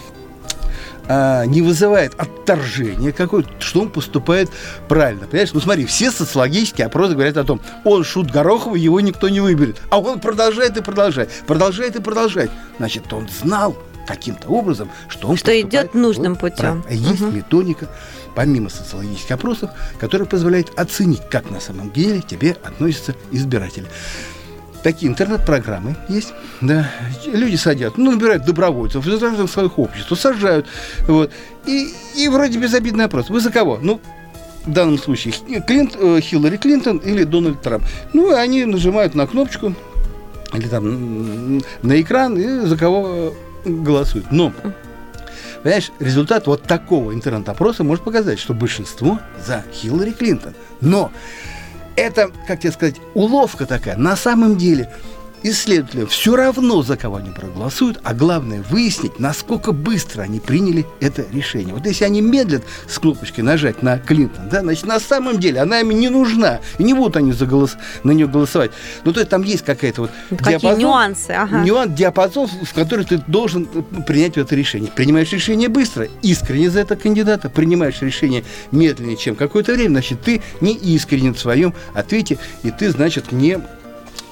а, 1.06 1.46
не 1.46 1.62
вызывает 1.62 2.14
отторжения 2.18 3.12
какое-то, 3.12 3.50
что 3.60 3.82
он 3.82 3.90
поступает 3.90 4.50
правильно. 4.88 5.28
Понимаешь? 5.28 5.52
Ну 5.54 5.60
смотри, 5.60 5.86
все 5.86 6.12
социологические 6.12 6.88
опросы 6.88 7.14
говорят 7.14 7.36
о 7.38 7.44
том, 7.44 7.60
он 7.84 8.04
шут 8.04 8.32
Горохова, 8.32 8.76
его 8.76 9.00
никто 9.02 9.28
не 9.28 9.42
выберет. 9.42 9.82
А 9.90 10.00
он 10.00 10.20
продолжает 10.20 10.78
и 10.78 10.82
продолжает, 10.82 11.30
продолжает 11.46 11.98
и 11.98 12.02
продолжает. 12.02 12.52
Значит, 12.78 13.12
он 13.12 13.28
знал 13.28 13.76
каким-то 14.08 14.50
образом, 14.50 14.90
что 15.08 15.28
он 15.28 15.38
Что 15.38 15.60
идет 15.60 15.94
нужным 15.94 16.34
вот, 16.34 16.42
путем. 16.42 16.84
Есть 16.90 17.22
угу. 17.22 17.32
методика, 17.32 17.90
помимо 18.36 18.70
социологических 18.70 19.32
опросов, 19.32 19.72
которая 20.00 20.28
позволяет 20.28 20.78
оценить, 20.78 21.22
как 21.30 21.50
на 21.50 21.60
самом 21.60 21.92
деле 21.92 22.22
к 22.22 22.28
тебе 22.28 22.58
относятся 22.64 23.16
избиратели 23.32 23.88
такие 24.84 25.10
интернет-программы 25.10 25.96
есть, 26.10 26.34
да, 26.62 26.92
люди 27.26 27.56
садят, 27.56 27.98
ну, 27.98 28.12
набирают 28.12 28.46
добровольцев 28.46 29.08
из 29.08 29.50
своих 29.52 29.80
обществ, 29.80 30.20
сажают, 30.20 30.68
вот, 31.08 31.32
и, 31.66 31.94
и 32.16 32.28
вроде 32.28 32.60
безобидный 32.60 33.06
опрос. 33.06 33.30
Вы 33.30 33.40
за 33.40 33.50
кого? 33.50 33.80
Ну, 33.82 34.02
в 34.66 34.72
данном 34.72 34.98
случае 34.98 35.34
Клинт, 35.66 35.96
э, 36.00 36.20
Хиллари 36.22 36.58
Клинтон 36.58 36.98
или 36.98 37.24
Дональд 37.24 37.62
Трамп. 37.62 37.84
Ну, 38.14 38.32
и 38.32 38.36
они 38.36 38.66
нажимают 38.66 39.16
на 39.16 39.28
кнопочку 39.28 39.74
или 40.54 40.68
там 40.68 41.58
на 41.82 42.02
экран 42.02 42.38
и 42.38 42.66
за 42.66 42.78
кого 42.78 43.08
э, 43.08 43.32
голосуют. 43.66 44.32
Но 44.32 44.54
Понимаешь, 45.64 45.92
результат 46.00 46.46
вот 46.46 46.64
такого 46.64 47.14
интернет-опроса 47.14 47.86
может 47.86 48.04
показать, 48.04 48.38
что 48.38 48.54
большинство 48.54 49.20
за 49.46 49.64
Хиллари 49.72 50.12
Клинтон. 50.12 50.54
Но 50.82 51.10
это, 51.96 52.32
как 52.48 52.60
тебе 52.60 52.74
сказать, 52.74 52.96
уловка 53.14 53.66
такая. 53.66 53.96
На 53.96 54.18
самом 54.18 54.58
деле 54.58 54.92
исследователям 55.44 56.08
все 56.08 56.36
равно, 56.36 56.82
за 56.82 56.98
кого 56.98 57.18
они 57.18 57.30
проголосуют, 57.30 58.00
а 58.04 58.14
главное 58.14 58.64
выяснить, 58.70 59.20
насколько 59.20 59.72
быстро 59.72 60.24
они 60.24 60.40
приняли 60.40 60.86
это 61.00 61.26
решение. 61.32 61.74
Вот 61.74 61.86
если 61.86 62.06
они 62.06 62.22
медлят 62.22 62.64
с 62.88 62.98
кнопочкой 63.00 63.44
нажать 63.44 63.84
на 63.84 64.00
Клинтон, 64.00 64.50
да, 64.50 64.62
значит, 64.62 64.86
на 64.86 65.00
самом 65.00 65.40
деле 65.40 65.60
она 65.60 65.82
им 65.82 65.90
не 65.90 66.10
нужна, 66.10 66.60
и 66.78 66.84
не 66.84 66.94
будут 66.94 67.18
они 67.18 67.32
за 67.32 67.46
голос, 67.46 67.76
на 68.04 68.12
нее 68.12 68.28
голосовать. 68.28 68.72
Ну, 69.04 69.14
то 69.14 69.20
есть 69.20 69.30
там 69.30 69.44
есть 69.44 69.64
какая-то 69.64 70.02
вот 70.02 70.12
Какие 70.30 70.60
диапазон, 70.60 70.80
нюансы, 70.80 71.32
ага. 71.32 71.64
нюанс, 71.64 71.94
диапазон, 71.94 72.48
в 72.48 72.74
который 72.74 73.06
ты 73.06 73.18
должен 73.28 73.66
принять 74.08 74.38
это 74.38 74.56
решение. 74.56 74.92
Принимаешь 74.94 75.32
решение 75.32 75.70
быстро, 75.70 76.08
искренне 76.22 76.70
за 76.70 76.82
это 76.82 76.96
кандидата, 76.96 77.50
принимаешь 77.50 78.02
решение 78.02 78.44
медленнее, 78.72 79.18
чем 79.18 79.36
какое-то 79.36 79.74
время, 79.74 79.90
значит, 79.90 80.22
ты 80.22 80.42
не 80.62 80.74
искренен 80.74 81.34
в 81.34 81.40
своем 81.40 81.74
ответе, 81.94 82.38
и 82.64 82.72
ты, 82.72 82.90
значит, 82.90 83.32
не 83.32 83.60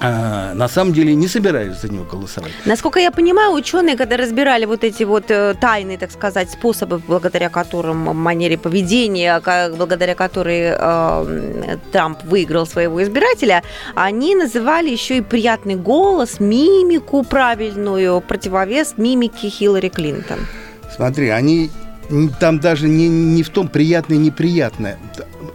а, 0.02 0.52
на 0.54 0.68
самом 0.68 0.92
деле 0.92 1.14
не 1.14 1.28
собираюсь 1.28 1.76
за 1.76 1.88
него 1.88 2.04
голосовать. 2.04 2.50
Насколько 2.64 2.98
я 2.98 3.12
понимаю, 3.12 3.52
ученые, 3.52 3.96
когда 3.96 4.16
разбирали 4.16 4.64
вот 4.64 4.82
эти 4.82 5.04
вот 5.04 5.30
э, 5.30 5.54
тайные, 5.60 5.96
так 5.96 6.10
сказать, 6.10 6.50
способы, 6.50 6.98
благодаря 6.98 7.48
которым 7.48 7.98
манере 8.16 8.58
поведения, 8.58 9.40
благодаря 9.76 10.14
которой 10.14 10.74
э, 10.76 11.76
Трамп 11.92 12.24
выиграл 12.24 12.66
своего 12.66 13.00
избирателя, 13.02 13.62
они 13.94 14.34
называли 14.34 14.90
еще 14.90 15.18
и 15.18 15.20
приятный 15.20 15.76
голос, 15.76 16.40
мимику 16.40 17.22
правильную, 17.22 18.20
противовес 18.20 18.94
мимики 18.96 19.46
Хиллари 19.46 19.88
Клинтон. 19.88 20.38
Смотри, 20.96 21.28
они 21.28 21.70
там 22.40 22.58
даже 22.58 22.88
не, 22.88 23.08
не 23.08 23.42
в 23.42 23.50
том 23.50 23.68
приятное 23.68 24.18
неприятное 24.18 24.98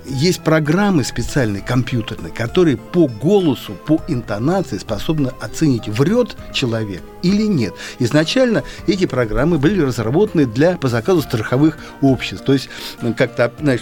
есть 0.07 0.41
программы 0.41 1.03
специальные, 1.03 1.61
компьютерные, 1.61 2.31
которые 2.31 2.77
по 2.77 3.07
голосу, 3.07 3.73
по 3.73 4.01
интонации 4.07 4.77
способны 4.77 5.31
оценить, 5.39 5.87
врет 5.87 6.35
человек 6.53 7.01
или 7.23 7.43
нет. 7.43 7.73
Изначально 7.99 8.63
эти 8.87 9.05
программы 9.05 9.57
были 9.57 9.81
разработаны 9.81 10.45
для, 10.45 10.77
по 10.77 10.87
заказу 10.87 11.21
страховых 11.21 11.77
обществ. 12.01 12.45
То 12.45 12.53
есть 12.53 12.69
как-то, 13.17 13.51
знаешь, 13.59 13.81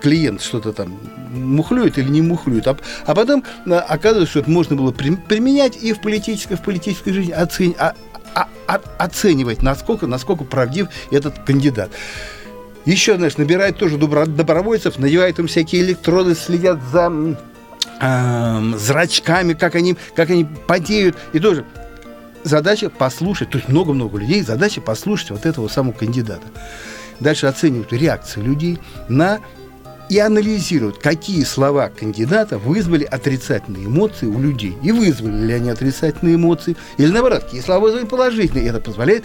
клиент 0.00 0.42
что-то 0.42 0.72
там 0.72 0.98
мухлюет 1.32 1.98
или 1.98 2.08
не 2.08 2.22
мухлюет. 2.22 2.66
А, 2.66 2.76
а 3.06 3.14
потом 3.14 3.44
а, 3.66 3.80
оказывается, 3.80 4.30
что 4.30 4.40
это 4.40 4.50
можно 4.50 4.76
было 4.76 4.92
применять 4.92 5.76
и 5.82 5.92
в 5.92 6.00
политической, 6.00 6.56
в 6.56 6.62
политической 6.62 7.12
жизни 7.12 7.32
оценить, 7.32 7.76
а, 7.78 7.94
а, 8.34 8.48
а, 8.66 8.80
оценивать, 8.98 9.62
насколько, 9.62 10.06
насколько 10.06 10.44
правдив 10.44 10.88
этот 11.10 11.38
кандидат. 11.40 11.90
Еще, 12.84 13.16
знаешь, 13.16 13.36
набирают 13.36 13.78
тоже 13.78 13.96
добровольцев, 13.96 14.98
надевают 14.98 15.38
им 15.38 15.46
всякие 15.46 15.82
электроды, 15.82 16.34
следят 16.34 16.80
за 16.92 17.10
э, 18.00 18.72
зрачками, 18.76 19.54
как 19.54 19.74
они, 19.74 19.96
как 20.14 20.30
они 20.30 20.46
потеют. 20.66 21.16
И 21.32 21.38
тоже 21.38 21.64
задача 22.42 22.90
послушать, 22.90 23.50
то 23.50 23.58
есть 23.58 23.68
много-много 23.68 24.18
людей, 24.18 24.42
задача 24.42 24.80
послушать 24.80 25.30
вот 25.30 25.46
этого 25.46 25.68
самого 25.68 25.92
кандидата. 25.92 26.46
Дальше 27.20 27.46
оценивают 27.46 27.92
реакцию 27.92 28.44
людей 28.44 28.78
на 29.08 29.40
и 30.10 30.18
анализируют, 30.18 30.98
какие 30.98 31.42
слова 31.44 31.88
кандидата 31.88 32.58
вызвали 32.58 33.04
отрицательные 33.04 33.86
эмоции 33.86 34.26
у 34.26 34.38
людей. 34.38 34.76
И 34.82 34.92
вызвали 34.92 35.46
ли 35.46 35.52
они 35.54 35.70
отрицательные 35.70 36.34
эмоции, 36.34 36.76
или 36.98 37.10
наоборот, 37.10 37.44
какие 37.44 37.62
слова 37.62 37.80
вызвали 37.80 38.04
положительные. 38.04 38.66
И 38.66 38.68
это 38.68 38.80
позволяет 38.80 39.24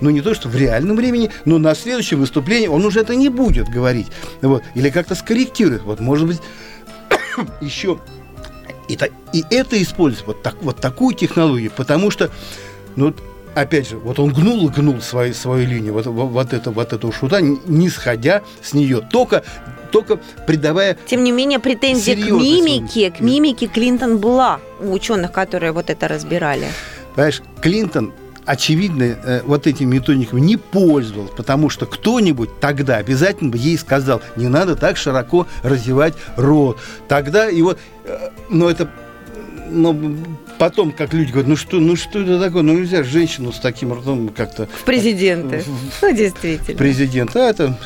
ну 0.00 0.10
не 0.10 0.20
то, 0.20 0.34
что 0.34 0.48
в 0.48 0.56
реальном 0.56 0.96
времени, 0.96 1.30
но 1.44 1.58
на 1.58 1.74
следующем 1.74 2.20
выступлении 2.20 2.68
он 2.68 2.84
уже 2.84 3.00
это 3.00 3.14
не 3.14 3.28
будет 3.28 3.68
говорить. 3.68 4.08
Вот. 4.42 4.62
Или 4.74 4.90
как-то 4.90 5.14
скорректирует. 5.14 5.82
Вот, 5.82 6.00
может 6.00 6.26
быть, 6.26 6.40
еще 7.60 7.98
и, 8.88 8.98
и 9.32 9.44
это 9.50 9.80
использует, 9.82 10.26
вот, 10.26 10.42
так, 10.42 10.56
вот 10.62 10.80
такую 10.80 11.14
технологию, 11.14 11.70
потому 11.74 12.10
что, 12.10 12.30
ну, 12.94 13.14
опять 13.54 13.88
же, 13.88 13.98
вот 13.98 14.18
он 14.18 14.32
гнул 14.32 14.68
и 14.68 14.72
гнул 14.72 15.00
свою, 15.00 15.34
свою 15.34 15.66
линию, 15.66 15.92
вот, 15.92 16.06
вот, 16.06 16.52
это, 16.52 16.70
вот 16.70 16.92
этого 16.92 17.12
шута, 17.12 17.40
не 17.40 17.88
сходя 17.88 18.42
с 18.62 18.74
нее, 18.74 19.00
только 19.00 19.44
только 19.92 20.18
придавая... 20.46 20.98
Тем 21.06 21.24
не 21.24 21.32
менее, 21.32 21.58
претензия 21.58 22.16
к 22.16 22.18
мимике, 22.18 23.10
к 23.10 23.20
мимике 23.20 23.66
Клинтон 23.66 24.18
была 24.18 24.60
у 24.80 24.92
ученых, 24.92 25.32
которые 25.32 25.72
вот 25.72 25.88
это 25.90 26.08
разбирали. 26.08 26.66
Понимаешь, 27.14 27.40
Клинтон 27.62 28.12
очевидно, 28.46 29.02
э, 29.02 29.42
вот 29.44 29.66
этими 29.66 29.96
методиками 29.96 30.40
не 30.40 30.56
пользовался, 30.56 31.34
потому 31.34 31.68
что 31.68 31.86
кто-нибудь 31.86 32.60
тогда 32.60 32.96
обязательно 32.96 33.50
бы 33.50 33.58
ей 33.58 33.76
сказал, 33.76 34.22
не 34.36 34.48
надо 34.48 34.76
так 34.76 34.96
широко 34.96 35.46
развивать 35.62 36.14
рот. 36.36 36.78
Тогда 37.08 37.48
и 37.48 37.60
вот, 37.60 37.78
э, 38.04 38.30
но 38.48 38.70
это 38.70 38.88
но 39.68 39.96
потом, 40.58 40.92
как 40.92 41.12
люди 41.12 41.30
говорят, 41.30 41.48
ну 41.48 41.56
что, 41.56 41.78
ну 41.78 41.96
что 41.96 42.20
это 42.20 42.40
такое? 42.40 42.62
Ну 42.62 42.74
нельзя 42.74 43.02
женщину 43.02 43.52
с 43.52 43.58
таким 43.58 43.92
ртом 43.92 44.28
как-то... 44.28 44.66
В 44.66 44.84
президенты. 44.84 45.64
Ну, 46.02 46.12
действительно. 46.14 46.78
Президент. 46.78 47.36
А 47.36 47.50
это, 47.50 47.78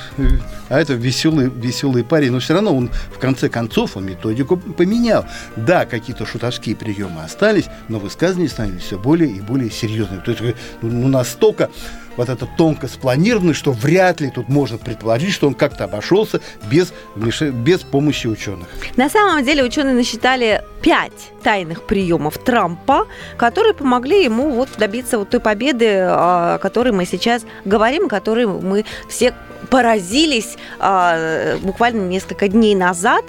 а 0.69 0.81
это 0.81 0.95
веселый, 0.95 1.51
веселый 1.51 2.05
парень. 2.05 2.33
Но 2.33 2.41
все 2.41 2.55
равно 2.55 2.77
он, 2.77 2.91
в 3.15 3.19
конце 3.19 3.49
концов, 3.49 3.97
он 3.97 4.07
методику 4.07 4.57
поменял. 4.57 5.27
Да, 5.57 5.85
какие-то 5.87 6.27
шутовские 6.27 6.77
приемы 6.77 7.23
остались, 7.23 7.67
но 7.89 7.99
высказывания 7.99 8.49
становились 8.49 8.83
все 8.83 8.99
более 8.99 9.31
и 9.31 9.41
более 9.41 9.71
серьезными. 9.71 10.21
То 10.21 10.33
есть 10.33 10.57
ну, 10.83 11.09
настолько 11.09 11.71
вот 12.17 12.29
это 12.29 12.47
тонко 12.47 12.89
спланировано, 12.89 13.55
что 13.55 13.73
вряд 13.73 14.21
ли 14.21 14.31
тут 14.31 14.49
можно 14.49 14.79
предположить, 14.79 15.33
что 15.33 15.47
он 15.47 15.55
как-то 15.55 15.85
обошелся 15.85 16.41
без, 16.71 16.93
без 17.17 17.81
помощи 17.81 18.27
ученых. 18.27 18.69
На 18.97 19.09
самом 19.09 19.45
деле 19.45 19.63
ученые 19.63 19.95
насчитали 19.95 20.63
пять 20.83 21.33
тайных 21.43 21.87
приемов 21.87 22.39
Трампа, 22.39 23.07
которые 23.37 23.75
помогли 23.75 24.25
ему 24.25 24.51
вот 24.51 24.69
добиться 24.79 25.19
вот 25.19 25.31
той 25.31 25.41
победы, 25.41 25.99
о 26.01 26.59
которой 26.59 26.93
мы 26.93 27.07
сейчас 27.07 27.45
говорим, 27.65 28.09
которой 28.09 28.47
мы 28.47 28.85
все 29.09 29.35
поразились 29.69 30.57
а, 30.79 31.57
буквально 31.59 32.09
несколько 32.09 32.49
дней 32.49 32.75
назад. 32.75 33.25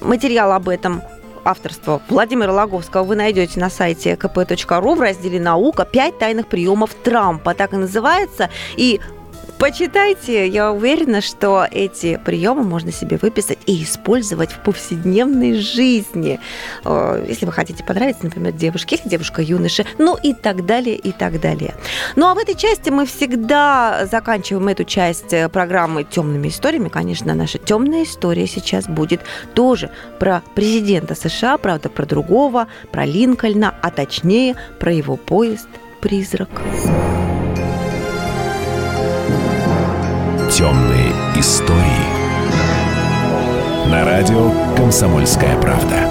Материал 0.00 0.52
об 0.52 0.68
этом 0.68 1.02
авторства 1.44 2.02
Владимира 2.08 2.52
Логовского 2.52 3.04
вы 3.04 3.16
найдете 3.16 3.60
на 3.60 3.70
сайте 3.70 4.14
kp.ru 4.14 4.94
в 4.94 5.00
разделе 5.00 5.40
«Наука. 5.40 5.84
Пять 5.84 6.18
тайных 6.18 6.46
приемов 6.46 6.94
Трампа». 6.94 7.54
Так 7.54 7.72
и 7.72 7.76
называется. 7.76 8.50
И 8.76 9.00
Почитайте, 9.62 10.48
я 10.48 10.72
уверена, 10.72 11.20
что 11.20 11.64
эти 11.70 12.16
приемы 12.24 12.64
можно 12.64 12.90
себе 12.90 13.16
выписать 13.16 13.60
и 13.66 13.84
использовать 13.84 14.50
в 14.50 14.58
повседневной 14.58 15.54
жизни. 15.54 16.40
Э, 16.84 17.24
если 17.28 17.46
вы 17.46 17.52
хотите 17.52 17.84
понравиться, 17.84 18.24
например, 18.24 18.54
девушке 18.54 18.96
или 18.96 19.08
девушка-юноше, 19.08 19.86
ну 19.98 20.18
и 20.20 20.34
так 20.34 20.66
далее, 20.66 20.96
и 20.96 21.12
так 21.12 21.40
далее. 21.40 21.76
Ну 22.16 22.26
а 22.26 22.34
в 22.34 22.38
этой 22.38 22.56
части 22.56 22.90
мы 22.90 23.06
всегда 23.06 24.08
заканчиваем 24.10 24.66
эту 24.66 24.82
часть 24.82 25.32
э, 25.32 25.48
программы 25.48 26.02
темными 26.02 26.48
историями. 26.48 26.88
Конечно, 26.88 27.32
наша 27.32 27.58
темная 27.58 28.02
история 28.02 28.48
сейчас 28.48 28.88
будет 28.88 29.20
тоже 29.54 29.90
про 30.18 30.42
президента 30.56 31.14
США, 31.14 31.56
правда, 31.56 31.88
про 31.88 32.04
другого, 32.04 32.66
про 32.90 33.06
Линкольна, 33.06 33.76
а 33.80 33.92
точнее 33.92 34.56
про 34.80 34.92
его 34.92 35.16
поезд 35.16 35.68
«Призрак». 36.00 36.50
Темные 40.52 41.14
истории. 41.34 41.80
На 43.88 44.04
радио 44.04 44.52
«Комсомольская 44.76 45.58
правда». 45.58 46.06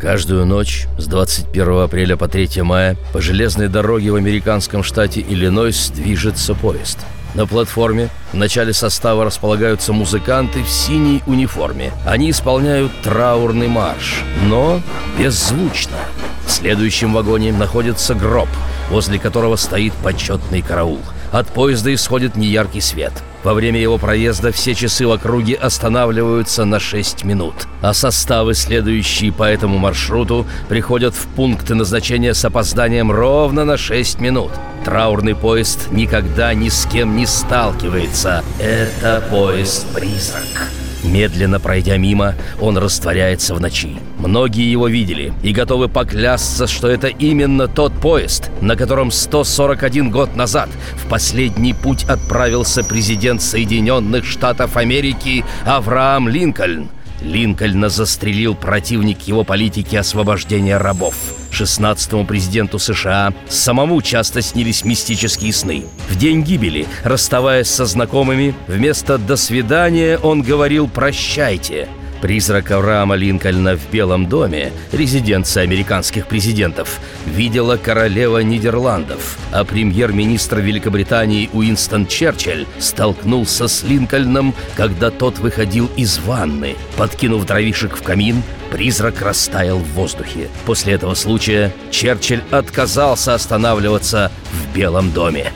Каждую 0.00 0.44
ночь 0.44 0.88
с 0.98 1.06
21 1.06 1.84
апреля 1.84 2.16
по 2.16 2.26
3 2.26 2.62
мая 2.62 2.96
по 3.12 3.20
железной 3.20 3.68
дороге 3.68 4.10
в 4.10 4.16
американском 4.16 4.82
штате 4.82 5.20
Иллинойс 5.20 5.90
движется 5.90 6.54
поезд. 6.54 6.98
На 7.36 7.46
платформе 7.46 8.08
в 8.32 8.36
начале 8.36 8.72
состава 8.72 9.24
располагаются 9.24 9.92
музыканты 9.92 10.64
в 10.64 10.68
синей 10.68 11.22
униформе. 11.28 11.92
Они 12.04 12.30
исполняют 12.30 12.90
траурный 13.04 13.68
марш, 13.68 14.24
но 14.48 14.80
беззвучно. 15.16 15.96
В 16.44 16.50
следующем 16.50 17.12
вагоне 17.12 17.52
находится 17.52 18.16
гроб, 18.16 18.48
возле 18.90 19.20
которого 19.20 19.54
стоит 19.54 19.92
почетный 20.02 20.60
караул– 20.60 20.98
от 21.32 21.48
поезда 21.48 21.92
исходит 21.92 22.36
неяркий 22.36 22.80
свет. 22.80 23.12
Во 23.42 23.54
время 23.54 23.80
его 23.80 23.98
проезда 23.98 24.52
все 24.52 24.74
часы 24.74 25.04
в 25.06 25.10
округе 25.10 25.54
останавливаются 25.54 26.64
на 26.64 26.78
6 26.78 27.24
минут, 27.24 27.54
а 27.80 27.92
составы, 27.92 28.54
следующие 28.54 29.32
по 29.32 29.42
этому 29.42 29.78
маршруту, 29.78 30.46
приходят 30.68 31.14
в 31.14 31.26
пункты 31.26 31.74
назначения 31.74 32.34
с 32.34 32.44
опозданием 32.44 33.10
ровно 33.10 33.64
на 33.64 33.76
6 33.76 34.20
минут. 34.20 34.52
Траурный 34.84 35.34
поезд 35.34 35.90
никогда 35.90 36.54
ни 36.54 36.68
с 36.68 36.86
кем 36.86 37.16
не 37.16 37.26
сталкивается. 37.26 38.44
Это 38.60 39.24
поезд-призрак. 39.28 40.81
Медленно 41.02 41.58
пройдя 41.58 41.96
мимо, 41.96 42.34
он 42.60 42.78
растворяется 42.78 43.54
в 43.54 43.60
ночи. 43.60 43.96
Многие 44.18 44.70
его 44.70 44.88
видели 44.88 45.32
и 45.42 45.52
готовы 45.52 45.88
поклясться, 45.88 46.66
что 46.66 46.88
это 46.88 47.08
именно 47.08 47.68
тот 47.68 47.92
поезд, 47.92 48.50
на 48.60 48.76
котором 48.76 49.10
141 49.10 50.10
год 50.10 50.36
назад 50.36 50.68
в 50.94 51.08
последний 51.08 51.74
путь 51.74 52.04
отправился 52.04 52.84
президент 52.84 53.42
Соединенных 53.42 54.24
Штатов 54.24 54.76
Америки 54.76 55.44
Авраам 55.64 56.28
Линкольн– 56.28 56.88
Линкольна 57.22 57.88
застрелил 57.88 58.54
противник 58.54 59.22
его 59.22 59.44
политики 59.44 59.96
освобождения 59.96 60.76
рабов. 60.76 61.14
16-му 61.50 62.24
президенту 62.24 62.78
США 62.78 63.32
самому 63.48 64.00
часто 64.02 64.42
снились 64.42 64.84
мистические 64.84 65.52
сны. 65.52 65.84
В 66.08 66.16
день 66.16 66.42
гибели, 66.42 66.86
расставаясь 67.04 67.68
со 67.68 67.86
знакомыми, 67.86 68.54
вместо 68.66 69.18
«до 69.18 69.36
свидания» 69.36 70.18
он 70.18 70.42
говорил 70.42 70.88
«прощайте», 70.88 71.88
Призрак 72.22 72.70
Авраама 72.70 73.16
Линкольна 73.16 73.76
в 73.76 73.90
Белом 73.90 74.28
доме, 74.28 74.70
резиденция 74.92 75.64
американских 75.64 76.28
президентов, 76.28 77.00
видела 77.26 77.76
королева 77.76 78.38
Нидерландов, 78.38 79.36
а 79.50 79.64
премьер-министр 79.64 80.60
Великобритании 80.60 81.50
Уинстон 81.52 82.06
Черчилль 82.06 82.68
столкнулся 82.78 83.66
с 83.66 83.82
Линкольном, 83.82 84.54
когда 84.76 85.10
тот 85.10 85.40
выходил 85.40 85.90
из 85.96 86.20
ванны. 86.20 86.76
Подкинув 86.96 87.44
дровишек 87.44 87.96
в 87.96 88.02
камин, 88.04 88.44
призрак 88.70 89.20
растаял 89.20 89.78
в 89.78 89.92
воздухе. 89.94 90.48
После 90.64 90.92
этого 90.92 91.14
случая 91.14 91.74
Черчилль 91.90 92.44
отказался 92.52 93.34
останавливаться 93.34 94.30
в 94.52 94.76
Белом 94.76 95.10
доме. 95.10 95.52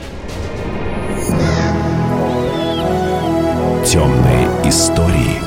Темные 3.85 4.49
истории– 4.65 5.41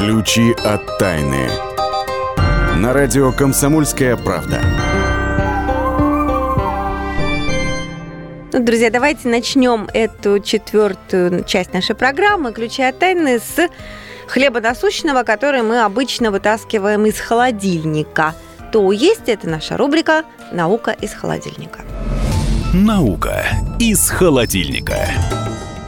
Ключи 0.00 0.56
от 0.64 0.96
тайны. 0.96 1.46
На 2.78 2.94
радио 2.94 3.32
«Комсомольская 3.32 4.16
правда». 4.16 4.58
Ну, 8.50 8.64
друзья, 8.64 8.88
давайте 8.90 9.28
начнем 9.28 9.90
эту 9.92 10.40
четвертую 10.40 11.44
часть 11.44 11.74
нашей 11.74 11.94
программы 11.94 12.54
«Ключи 12.54 12.82
от 12.82 12.98
тайны» 12.98 13.40
с 13.40 13.68
хлеба 14.26 14.62
насущного, 14.62 15.22
который 15.22 15.60
мы 15.60 15.82
обычно 15.82 16.30
вытаскиваем 16.30 17.04
из 17.04 17.20
холодильника. 17.20 18.34
То 18.72 18.92
есть 18.92 19.28
это 19.28 19.50
наша 19.50 19.76
рубрика 19.76 20.24
«Наука 20.50 20.92
из 20.92 21.12
холодильника». 21.12 21.80
Наука 22.72 23.44
из 23.78 24.08
холодильника. 24.08 24.96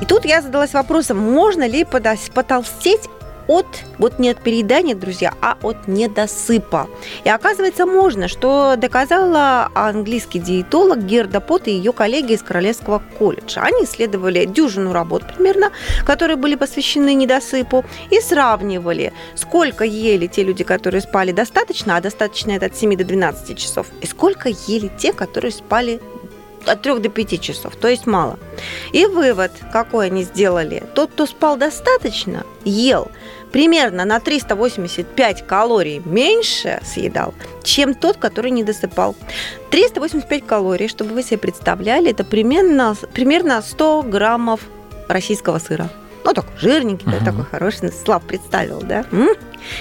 И 0.03 0.05
тут 0.05 0.27
я 0.27 0.43
задалась 0.43 0.75
вопросом, 0.75 1.17
можно 1.17 1.67
ли 1.67 1.87
потолстеть 1.87 3.09
от, 3.53 3.67
вот 3.99 4.19
не 4.19 4.31
от 4.31 4.39
переедания, 4.43 4.95
друзья, 4.95 5.35
а 5.41 5.57
от 5.63 5.87
недосыпа. 5.87 6.89
И 7.25 7.29
оказывается, 7.29 7.87
можно, 7.87 8.29
что 8.29 8.75
доказала 8.77 9.71
английский 9.75 10.39
диетолог 10.39 11.01
Герда 11.05 11.41
Пот 11.41 11.69
и 11.69 11.73
ее 11.73 11.93
коллеги 11.93 12.33
из 12.33 12.43
Королевского 12.43 13.03
колледжа. 13.19 13.61
Они 13.61 13.85
исследовали 13.85 14.47
дюжину 14.47 14.93
работ 14.93 15.23
примерно, 15.35 15.71
которые 16.07 16.37
были 16.37 16.55
посвящены 16.55 17.15
недосыпу, 17.15 17.85
и 18.11 18.21
сравнивали, 18.21 19.13
сколько 19.35 19.85
ели 19.85 20.27
те 20.27 20.43
люди, 20.43 20.65
которые 20.65 21.01
спали 21.03 21.33
достаточно, 21.33 21.97
а 21.97 22.01
достаточно 22.01 22.53
это 22.53 22.67
от 22.67 22.77
7 22.77 22.97
до 22.97 23.05
12 23.05 23.59
часов, 23.59 23.87
и 24.01 24.07
сколько 24.07 24.49
ели 24.49 24.91
те, 24.99 25.13
которые 25.13 25.53
спали 25.53 26.01
от 26.67 26.83
3 26.83 26.99
до 26.99 27.09
5 27.09 27.41
часов, 27.41 27.77
то 27.77 27.89
есть 27.89 28.07
мало. 28.07 28.39
И 28.93 29.07
вывод, 29.07 29.53
какой 29.73 30.07
они 30.07 30.23
сделали, 30.25 30.83
тот, 30.95 31.11
кто 31.13 31.27
спал 31.27 31.57
достаточно, 31.57 32.45
ел 32.65 33.11
примерно 33.53 34.05
на 34.05 34.19
385 34.19 35.47
калорий 35.47 36.03
меньше 36.05 36.81
съедал, 36.83 37.35
чем 37.63 37.95
тот, 37.95 38.17
который 38.17 38.51
не 38.51 38.65
досыпал. 38.65 39.15
385 39.71 40.47
калорий, 40.47 40.89
чтобы 40.89 41.13
вы 41.13 41.23
себе 41.23 41.39
представляли, 41.39 42.11
это 42.11 42.25
примерно, 42.25 42.97
примерно 43.13 43.63
100 43.63 44.03
граммов 44.03 44.61
российского 45.09 45.59
сыра. 45.59 45.91
Ну, 46.25 46.33
такой 46.35 46.57
жирненький, 46.57 47.07
uh-huh. 47.09 47.25
такой 47.25 47.45
хороший, 47.45 47.93
Слав 47.93 48.23
представил, 48.23 48.81
да? 48.81 49.05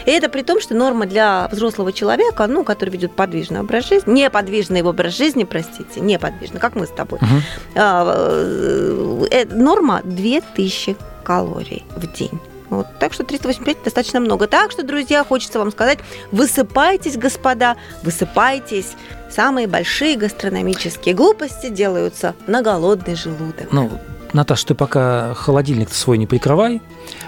И 0.05 0.11
это 0.11 0.29
при 0.29 0.41
том, 0.41 0.59
что 0.59 0.75
норма 0.75 1.05
для 1.05 1.47
взрослого 1.51 1.93
человека, 1.93 2.47
ну, 2.47 2.63
который 2.63 2.89
ведет 2.89 3.15
подвижный 3.15 3.61
образ 3.61 3.87
жизни, 3.87 4.23
неподвижный 4.23 4.81
образ 4.81 5.15
жизни, 5.15 5.43
простите, 5.43 5.99
неподвижный, 5.99 6.59
как 6.59 6.75
мы 6.75 6.87
с 6.87 6.89
тобой, 6.89 7.19
uh-huh. 7.19 7.41
а, 7.75 9.27
э, 9.31 9.45
норма 9.51 10.01
2000 10.03 10.95
калорий 11.23 11.83
в 11.95 12.11
день. 12.11 12.39
Вот, 12.71 12.87
так 12.99 13.11
что 13.11 13.25
385 13.25 13.83
достаточно 13.83 14.21
много. 14.21 14.47
Так 14.47 14.71
что, 14.71 14.83
друзья, 14.83 15.25
хочется 15.25 15.59
вам 15.59 15.71
сказать, 15.71 15.99
высыпайтесь, 16.31 17.17
господа, 17.17 17.75
высыпайтесь. 18.01 18.93
Самые 19.29 19.67
большие 19.67 20.15
гастрономические 20.15 21.13
глупости 21.13 21.67
делаются 21.67 22.33
на 22.47 22.61
голодный 22.61 23.15
желудок. 23.15 23.73
Ну, 23.73 23.91
Наташа, 24.31 24.67
ты 24.67 24.75
пока 24.75 25.33
холодильник 25.33 25.89
свой 25.89 26.17
не 26.17 26.27
прикрывай, 26.27 26.81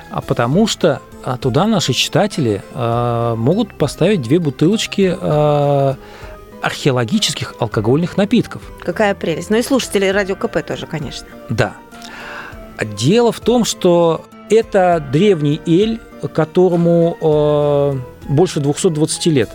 а 0.10 0.22
потому 0.22 0.66
что 0.66 1.02
а, 1.26 1.36
туда 1.36 1.68
наши 1.68 1.92
читатели 1.92 2.64
э, 2.74 3.36
могут 3.38 3.78
поставить 3.78 4.22
две 4.22 4.40
бутылочки 4.40 5.18
э, 5.20 5.96
археологических 6.62 7.56
алкогольных 7.60 8.16
напитков. 8.16 8.62
Какая 8.82 9.14
прелесть. 9.14 9.50
Ну 9.50 9.58
и 9.58 9.62
слушатели 9.62 10.06
радио 10.06 10.38
КП 10.38 10.66
тоже, 10.66 10.88
конечно. 10.88 11.28
Да. 11.50 11.74
Дело 12.82 13.34
в 13.34 13.42
том, 13.42 13.66
что 13.66 14.26
это 14.50 15.04
древний 15.12 15.62
эль, 15.66 16.00
которому 16.34 17.18
э, 17.22 18.30
больше 18.30 18.60
220 18.60 19.26
лет. 19.28 19.50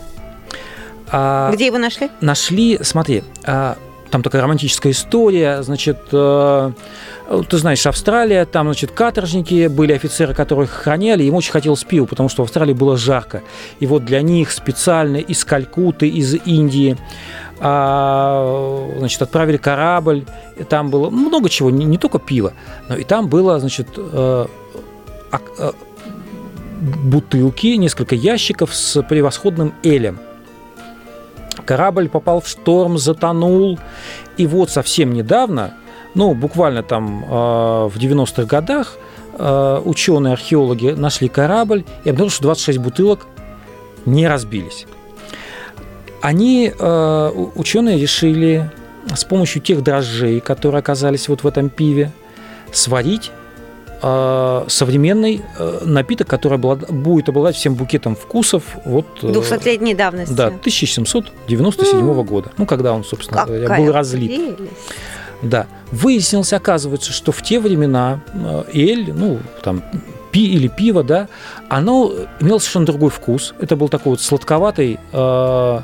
А, 1.11 1.51
Где 1.53 1.67
его 1.67 1.79
нашли? 1.79 2.11
Нашли, 2.21 2.79
смотри, 2.83 3.23
а, 3.45 3.77
там 4.11 4.23
такая 4.23 4.43
романтическая 4.43 4.93
история, 4.93 5.63
значит, 5.63 5.99
э, 6.13 6.73
ты 7.49 7.59
знаешь, 7.59 7.87
Австралия, 7.87 8.45
там, 8.47 8.67
значит, 8.67 8.91
каторжники, 8.91 9.67
были 9.69 9.93
офицеры, 9.93 10.35
которых 10.35 10.81
охраняли, 10.81 11.25
им 11.25 11.35
очень 11.35 11.53
хотелось 11.53 11.85
пива, 11.85 12.07
потому 12.07 12.29
что 12.29 12.43
в 12.43 12.45
Австралии 12.45 12.73
было 12.73 12.97
жарко. 12.97 13.43
И 13.81 13.87
вот 13.87 14.05
для 14.05 14.23
них 14.23 14.51
специально 14.51 15.17
из 15.17 15.45
Калькуты, 15.45 16.09
из 16.09 16.35
Индии, 16.47 16.97
а, 17.61 18.89
значит, 18.99 19.21
отправили 19.21 19.57
корабль, 19.57 20.25
там 20.69 20.91
было 20.91 21.11
много 21.11 21.49
чего, 21.49 21.71
не, 21.71 21.85
не 21.85 21.99
только 21.99 22.19
пиво, 22.19 22.53
но 22.89 22.97
и 22.97 23.05
там 23.05 23.29
было, 23.29 23.59
значит, 23.59 23.89
э, 23.97 24.47
бутылки, 27.05 27.77
несколько 27.77 28.15
ящиков 28.15 28.75
с 28.75 29.03
превосходным 29.03 29.75
элем. 29.83 30.19
Корабль 31.65 32.09
попал 32.09 32.41
в 32.41 32.49
шторм, 32.49 32.99
затонул, 32.99 33.79
и 34.37 34.47
вот 34.47 34.71
совсем 34.71 35.13
недавно– 35.13 35.75
ну, 36.15 36.35
буквально 36.35 36.83
там 36.83 37.25
а, 37.29 37.89
в 37.89 37.97
90-х 37.97 38.45
годах 38.45 38.97
а, 39.35 39.81
ученые, 39.85 40.33
археологи 40.33 40.91
нашли 40.91 41.29
корабль 41.29 41.85
и 42.05 42.11
обнаружили, 42.11 42.35
что 42.35 42.43
26 42.45 42.79
бутылок 42.79 43.27
не 44.05 44.27
разбились. 44.27 44.87
Они, 46.21 46.73
а, 46.79 47.31
ученые, 47.55 48.01
решили 48.01 48.71
с 49.15 49.25
помощью 49.25 49.63
тех 49.63 49.83
дрожжей, 49.83 50.41
которые 50.41 50.81
оказались 50.81 51.29
вот 51.29 51.45
в 51.45 51.47
этом 51.47 51.69
пиве, 51.71 52.11
сварить 52.73 53.31
современный 54.01 55.43
напиток, 55.83 56.29
который 56.29 56.59
будет 56.59 57.29
обладать 57.29 57.57
всем 57.57 57.75
букетом 57.75 58.15
вкусов. 58.15 58.63
Вот, 58.85 59.07
200-летней 59.23 59.95
давности. 59.95 60.33
Да, 60.33 60.47
1797 60.47 61.99
mm. 61.99 62.25
года. 62.25 62.53
Ну, 62.57 62.67
когда 62.67 62.93
он, 62.93 63.05
собственно 63.05 63.41
Какая 63.41 63.67
говоря, 63.67 63.83
был 63.83 63.93
разлит. 63.93 64.57
Прелесть. 64.57 64.73
Да. 65.43 65.67
Выяснилось, 65.93 66.53
оказывается, 66.53 67.13
что 67.13 67.33
в 67.33 67.43
те 67.43 67.61
времена 67.61 68.21
э, 68.35 68.65
эль, 68.73 69.13
ну, 69.13 69.39
там, 69.63 69.83
пи 70.31 70.45
или 70.53 70.69
пиво, 70.69 71.03
да, 71.03 71.29
оно 71.69 72.13
имело 72.41 72.59
совершенно 72.59 72.87
другой 72.87 73.11
вкус. 73.11 73.55
Это 73.61 73.77
был 73.77 73.89
такой 73.89 74.11
вот 74.11 74.21
сладковатый, 74.21 74.99
э, 75.13 75.81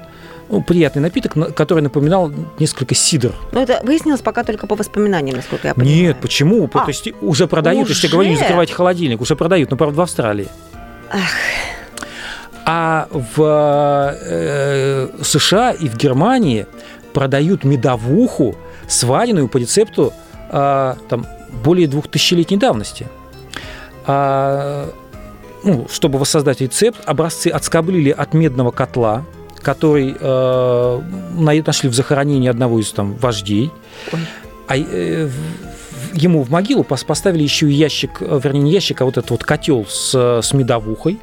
ну, 0.54 0.62
приятный 0.62 1.02
напиток, 1.02 1.34
который 1.56 1.82
напоминал 1.82 2.32
несколько 2.60 2.94
сидр. 2.94 3.34
Но 3.50 3.60
это 3.60 3.80
выяснилось 3.82 4.20
пока 4.20 4.44
только 4.44 4.68
по 4.68 4.76
воспоминаниям, 4.76 5.36
насколько 5.36 5.66
я 5.66 5.74
понимаю. 5.74 5.96
Нет, 5.96 6.16
почему? 6.20 6.70
А, 6.72 6.78
То 6.84 6.88
есть 6.88 7.08
уже 7.20 7.48
продают, 7.48 7.84
уже? 7.84 7.94
если 7.94 8.06
я 8.06 8.12
говорю, 8.12 8.30
не 8.30 8.36
закрывайте 8.36 8.72
холодильник, 8.72 9.20
уже 9.20 9.34
продают, 9.34 9.70
но, 9.72 9.76
правда, 9.76 9.96
в 9.96 10.00
Австралии. 10.02 10.46
Ах. 11.10 11.20
А 12.66 13.08
в 13.10 14.16
э, 14.16 15.08
США 15.22 15.72
и 15.72 15.88
в 15.88 15.96
Германии 15.96 16.66
продают 17.12 17.64
медовуху, 17.64 18.54
сваренную 18.86 19.48
по 19.48 19.58
рецепту 19.58 20.12
а, 20.50 20.96
там, 21.08 21.26
более 21.64 21.88
двух 21.88 22.08
тысячелетней 22.08 22.58
давности. 22.58 23.08
А, 24.06 24.88
ну, 25.64 25.88
чтобы 25.90 26.18
воссоздать 26.18 26.60
рецепт, 26.60 27.00
образцы 27.06 27.48
отскоблили 27.48 28.10
от 28.10 28.34
медного 28.34 28.70
котла, 28.70 29.24
который 29.64 30.14
э, 30.18 31.00
нашли 31.66 31.88
в 31.88 31.94
захоронении 31.94 32.48
одного 32.48 32.78
из 32.78 32.90
там 32.92 33.14
вождей. 33.14 33.70
Ой. 34.12 34.20
А 34.68 34.76
э, 34.76 35.28
ему 36.12 36.42
в 36.42 36.50
могилу 36.50 36.84
поставили 36.84 37.42
еще 37.42 37.68
ящик, 37.68 38.20
вернее, 38.20 38.60
не 38.60 38.72
ящик, 38.72 39.00
а 39.00 39.04
вот 39.04 39.16
этот 39.16 39.30
вот 39.30 39.44
котел 39.44 39.86
с, 39.88 40.40
с 40.42 40.52
медовухой 40.52 41.18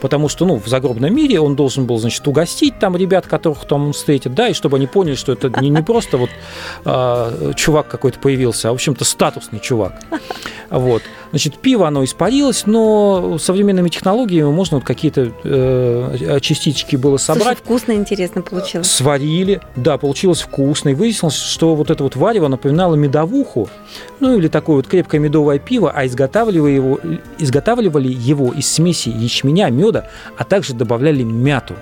потому 0.00 0.28
что, 0.28 0.46
ну, 0.46 0.56
в 0.56 0.66
загробном 0.66 1.14
мире 1.14 1.40
он 1.40 1.56
должен 1.56 1.86
был, 1.86 1.98
значит, 1.98 2.26
угостить 2.26 2.78
там 2.78 2.96
ребят, 2.96 3.26
которых 3.26 3.66
там 3.66 3.86
он 3.86 3.92
встретит, 3.92 4.34
да, 4.34 4.48
и 4.48 4.52
чтобы 4.52 4.76
они 4.76 4.86
поняли, 4.86 5.14
что 5.14 5.32
это 5.32 5.50
не, 5.60 5.70
не 5.70 5.82
просто 5.82 6.16
вот 6.16 6.30
э, 6.84 7.52
чувак 7.56 7.88
какой-то 7.88 8.18
появился, 8.18 8.68
а, 8.68 8.72
в 8.72 8.74
общем-то, 8.74 9.04
статусный 9.04 9.60
чувак. 9.60 9.94
Вот. 10.70 11.02
Значит, 11.30 11.58
пиво, 11.58 11.86
оно 11.86 12.04
испарилось, 12.04 12.66
но 12.66 13.38
современными 13.38 13.88
технологиями 13.88 14.50
можно 14.50 14.78
вот 14.78 14.86
какие-то 14.86 15.32
э, 15.44 16.38
частички 16.40 16.96
было 16.96 17.18
собрать. 17.18 17.58
Слушай, 17.58 17.58
вкусно, 17.58 17.92
интересно 17.92 18.42
получилось. 18.42 18.90
Сварили, 18.90 19.60
да, 19.76 19.98
получилось 19.98 20.40
вкусно. 20.40 20.90
И 20.90 20.94
выяснилось, 20.94 21.36
что 21.36 21.74
вот 21.74 21.90
это 21.90 22.02
вот 22.02 22.16
варево 22.16 22.48
напоминало 22.48 22.94
медовуху, 22.94 23.68
ну 24.20 24.36
или 24.36 24.48
такое 24.48 24.76
вот 24.76 24.86
крепкое 24.86 25.20
медовое 25.20 25.58
пиво, 25.58 25.92
а 25.94 26.06
изготавливали 26.06 26.72
его, 26.72 27.00
изготавливали 27.38 28.08
его 28.08 28.52
из 28.52 28.66
смеси 28.72 29.08
ячменя, 29.08 29.65
меда, 29.70 30.08
а 30.36 30.44
также 30.44 30.74
добавляли 30.74 31.22
мяту. 31.22 31.74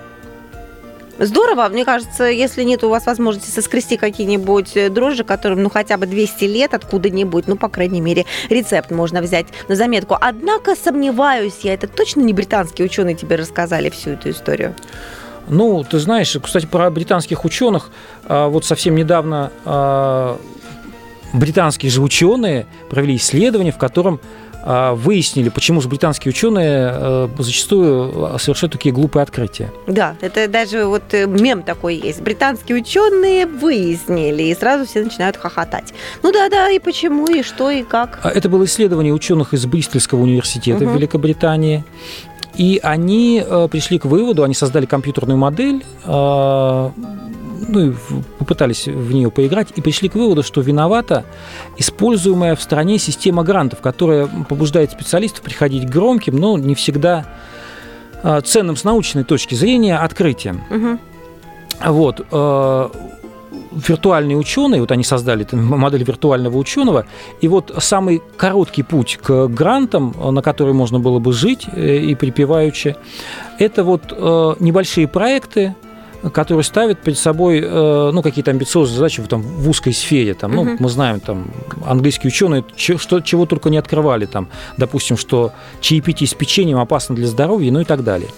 Здорово, 1.18 1.68
мне 1.68 1.84
кажется, 1.84 2.24
если 2.24 2.64
нет 2.64 2.82
у 2.82 2.88
вас 2.88 3.06
возможности 3.06 3.48
соскрести 3.48 3.96
какие-нибудь 3.96 4.76
э, 4.76 4.90
дрожжи, 4.90 5.22
которым 5.22 5.62
ну 5.62 5.70
хотя 5.70 5.96
бы 5.96 6.06
200 6.06 6.44
лет 6.44 6.74
откуда-нибудь, 6.74 7.46
ну, 7.46 7.56
по 7.56 7.68
крайней 7.68 8.00
мере, 8.00 8.26
рецепт 8.50 8.90
можно 8.90 9.22
взять 9.22 9.46
на 9.68 9.76
заметку. 9.76 10.16
Однако 10.20 10.74
сомневаюсь 10.74 11.60
я, 11.62 11.74
это 11.74 11.86
точно 11.86 12.20
не 12.20 12.32
британские 12.32 12.86
ученые 12.86 13.14
тебе 13.14 13.36
рассказали 13.36 13.90
всю 13.90 14.10
эту 14.10 14.30
историю? 14.30 14.74
Ну, 15.46 15.84
ты 15.84 15.98
знаешь, 16.00 16.36
кстати, 16.42 16.66
про 16.66 16.90
британских 16.90 17.44
ученых, 17.44 17.90
а, 18.24 18.48
вот 18.48 18.64
совсем 18.64 18.96
недавно 18.96 19.52
а, 19.64 20.38
британские 21.32 21.90
же 21.90 22.00
ученые 22.00 22.66
провели 22.90 23.16
исследование, 23.16 23.72
в 23.72 23.78
котором 23.78 24.20
выяснили, 24.64 25.50
почему 25.50 25.80
же 25.80 25.88
британские 25.88 26.30
ученые 26.30 26.90
э, 26.94 27.28
зачастую 27.38 28.38
совершают 28.38 28.72
такие 28.72 28.94
глупые 28.94 29.22
открытия. 29.22 29.70
Да, 29.86 30.16
это 30.22 30.48
даже 30.48 30.86
вот 30.86 31.02
э, 31.12 31.26
мем 31.26 31.62
такой 31.62 31.96
есть. 31.96 32.22
Британские 32.22 32.78
ученые 32.78 33.46
выяснили, 33.46 34.44
и 34.44 34.54
сразу 34.54 34.86
все 34.86 35.04
начинают 35.04 35.36
хохотать. 35.36 35.92
Ну 36.22 36.32
да, 36.32 36.48
да, 36.48 36.70
и 36.70 36.78
почему, 36.78 37.26
и 37.26 37.42
что, 37.42 37.70
и 37.70 37.82
как. 37.82 38.20
А 38.22 38.30
это 38.30 38.48
было 38.48 38.64
исследование 38.64 39.12
ученых 39.12 39.52
из 39.52 39.66
Бристольского 39.66 40.22
университета 40.22 40.84
угу. 40.84 40.92
в 40.92 40.96
Великобритании. 40.96 41.84
И 42.56 42.80
они 42.82 43.42
э, 43.44 43.68
пришли 43.70 43.98
к 43.98 44.06
выводу, 44.06 44.44
они 44.44 44.54
создали 44.54 44.86
компьютерную 44.86 45.36
модель, 45.36 45.82
ну, 47.68 47.94
попытались 48.38 48.86
в 48.86 49.12
нее 49.12 49.30
поиграть 49.30 49.68
и 49.76 49.80
пришли 49.80 50.08
к 50.08 50.14
выводу, 50.14 50.42
что 50.42 50.60
виновата 50.60 51.24
используемая 51.76 52.56
в 52.56 52.62
стране 52.62 52.98
система 52.98 53.42
грантов, 53.44 53.80
которая 53.80 54.28
побуждает 54.48 54.92
специалистов 54.92 55.42
приходить 55.42 55.86
к 55.86 55.90
громким, 55.90 56.36
но 56.36 56.58
не 56.58 56.74
всегда 56.74 57.26
а, 58.22 58.40
ценным 58.40 58.76
с 58.76 58.84
научной 58.84 59.24
точки 59.24 59.54
зрения 59.54 59.98
открытиям. 59.98 60.62
Угу. 60.70 60.98
Вот 61.92 62.26
э, 62.30 62.88
виртуальные 63.72 64.36
ученые, 64.36 64.80
вот 64.80 64.90
они 64.92 65.04
создали 65.04 65.46
модель 65.52 66.04
виртуального 66.04 66.56
ученого, 66.56 67.06
и 67.40 67.48
вот 67.48 67.74
самый 67.78 68.22
короткий 68.36 68.82
путь 68.82 69.18
к 69.22 69.48
грантам, 69.48 70.14
на 70.30 70.40
который 70.42 70.72
можно 70.72 71.00
было 71.00 71.18
бы 71.18 71.32
жить 71.32 71.66
э, 71.72 71.98
и 71.98 72.14
припеваючи, 72.14 72.96
это 73.58 73.84
вот 73.84 74.04
э, 74.10 74.54
небольшие 74.60 75.08
проекты, 75.08 75.74
который 76.32 76.64
ставит 76.64 77.00
перед 77.00 77.18
собой 77.18 77.60
э, 77.62 78.10
ну, 78.12 78.22
какие-то 78.22 78.50
амбициозные 78.50 78.96
задачи 78.96 79.22
в, 79.22 79.28
там, 79.28 79.42
в 79.42 79.68
узкой 79.68 79.92
сфере. 79.92 80.34
Там, 80.34 80.52
ну, 80.52 80.76
мы 80.78 80.88
знаем, 80.88 81.20
там, 81.20 81.50
английские 81.84 82.28
ученые 82.28 82.64
что, 82.76 83.20
чего 83.20 83.46
только 83.46 83.70
не 83.70 83.78
открывали. 83.78 84.26
Там, 84.26 84.48
допустим, 84.76 85.16
что 85.16 85.52
чаепитие 85.80 86.28
с 86.28 86.34
печеньем 86.34 86.78
опасно 86.78 87.14
для 87.14 87.26
здоровья, 87.26 87.70
ну 87.72 87.80
и 87.80 87.84
так 87.84 88.04
далее. 88.04 88.28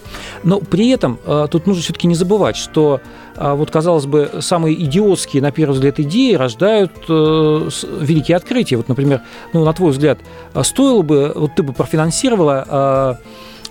Но 0.43 0.61
при 0.61 0.89
этом 0.91 1.19
э, 1.25 1.47
тут 1.51 1.67
нужно 1.67 1.83
все-таки 1.83 2.07
не 2.07 2.15
забывать, 2.15 2.57
что 2.57 3.01
э, 3.37 3.53
вот, 3.53 3.71
казалось 3.71 4.07
бы, 4.07 4.31
самые 4.41 4.75
идиотские, 4.83 5.43
на 5.43 5.51
первый 5.51 5.75
взгляд, 5.75 6.01
идеи 6.01 6.35
рождают 6.35 6.93
великие 7.09 8.37
открытия. 8.37 8.77
Вот, 8.77 8.89
например, 8.89 9.23
ну, 9.53 9.65
на 9.65 9.73
твой 9.73 9.93
взгляд, 9.93 10.19
стоило 10.63 11.03
бы, 11.03 11.33
вот 11.35 11.55
ты 11.55 11.63
бы 11.63 11.73
профинансировала 11.73 13.19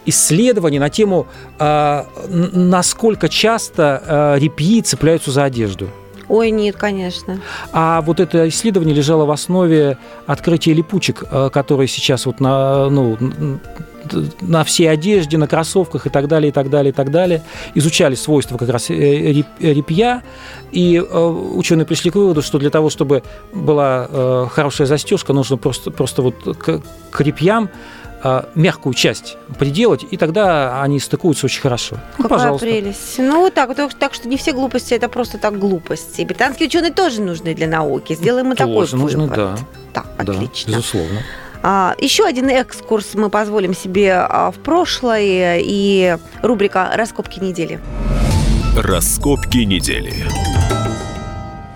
исследование 0.06 0.80
на 0.80 0.90
тему, 0.90 1.28
а, 1.60 2.08
насколько 2.28 3.30
часто 3.30 4.02
а, 4.06 4.36
репьи 4.38 4.82
цепляются 4.82 5.32
за 5.32 5.44
одежду. 5.44 5.90
Ой, 6.28 6.50
нет, 6.50 6.76
конечно. 6.76 7.40
А 7.72 8.02
вот 8.02 8.20
это 8.20 8.50
исследование 8.50 8.96
лежало 8.96 9.26
в 9.26 9.32
основе 9.32 9.98
открытия 10.26 10.74
липучек, 10.74 11.24
а, 11.30 11.50
которые 11.50 11.88
сейчас 11.88 12.26
вот 12.26 12.40
на, 12.40 12.90
ну, 12.90 13.18
на 14.42 14.64
всей 14.64 14.86
одежде, 14.86 15.38
на 15.38 15.48
кроссовках 15.48 16.06
и 16.06 16.10
так 16.10 16.28
далее, 16.28 16.50
и 16.50 16.52
так 16.52 16.70
далее, 16.70 16.92
и 16.92 16.94
так 16.94 17.12
далее. 17.12 17.44
Изучали 17.74 18.16
свойства 18.16 18.58
как 18.58 18.70
раз 18.70 18.90
э, 18.90 19.44
репья, 19.60 20.22
и 20.72 21.00
ученые 21.00 21.86
пришли 21.86 22.12
к 22.12 22.16
выводу, 22.16 22.44
что 22.44 22.60
для 22.60 22.70
того, 22.70 22.92
чтобы 22.92 23.24
была 23.54 24.48
хорошая 24.52 24.86
застежка, 24.86 25.34
нужно 25.34 25.58
просто, 25.58 25.90
просто 25.90 26.22
вот 26.22 26.36
к, 26.58 26.82
к 27.10 27.22
репьям 27.22 27.70
мягкую 28.56 28.94
часть 28.94 29.38
приделать, 29.60 30.06
и 30.10 30.18
тогда 30.18 30.82
они 30.82 31.00
стыкуются 31.00 31.46
очень 31.46 31.62
хорошо. 31.62 31.98
Ну, 32.18 32.24
Какая 32.24 32.40
пожалуйста. 32.40 32.66
прелесть. 32.66 33.16
Ну, 33.20 33.42
вот 33.42 33.54
так, 33.54 33.76
так, 33.76 33.94
так 33.94 34.14
что 34.14 34.28
не 34.28 34.38
все 34.38 34.52
глупости, 34.52 34.94
это 34.94 35.10
просто 35.10 35.38
так 35.38 35.60
глупости. 35.60 36.24
Британские 36.24 36.68
ученые 36.68 36.92
тоже 36.92 37.22
нужны 37.22 37.54
для 37.54 37.68
науки. 37.68 38.14
Сделаем 38.16 38.48
мы 38.48 38.56
тоже 38.56 38.70
такой 38.92 39.00
нужны, 39.00 39.24
вывод. 39.24 39.36
да. 39.36 39.58
Так, 39.94 40.08
отлично. 40.18 40.72
Да, 40.72 40.78
безусловно. 40.78 41.22
А, 41.62 41.96
еще 42.00 42.26
один 42.26 42.50
экскурс 42.50 43.14
мы 43.16 43.30
позволим 43.30 43.74
себе 43.74 44.14
а, 44.14 44.52
в 44.52 44.56
прошлое 44.56 45.60
и 45.64 46.18
рубрика 46.42 46.92
«Раскопки 46.94 47.40
недели». 47.40 47.80
Раскопки 48.78 49.60
недели. 49.60 50.14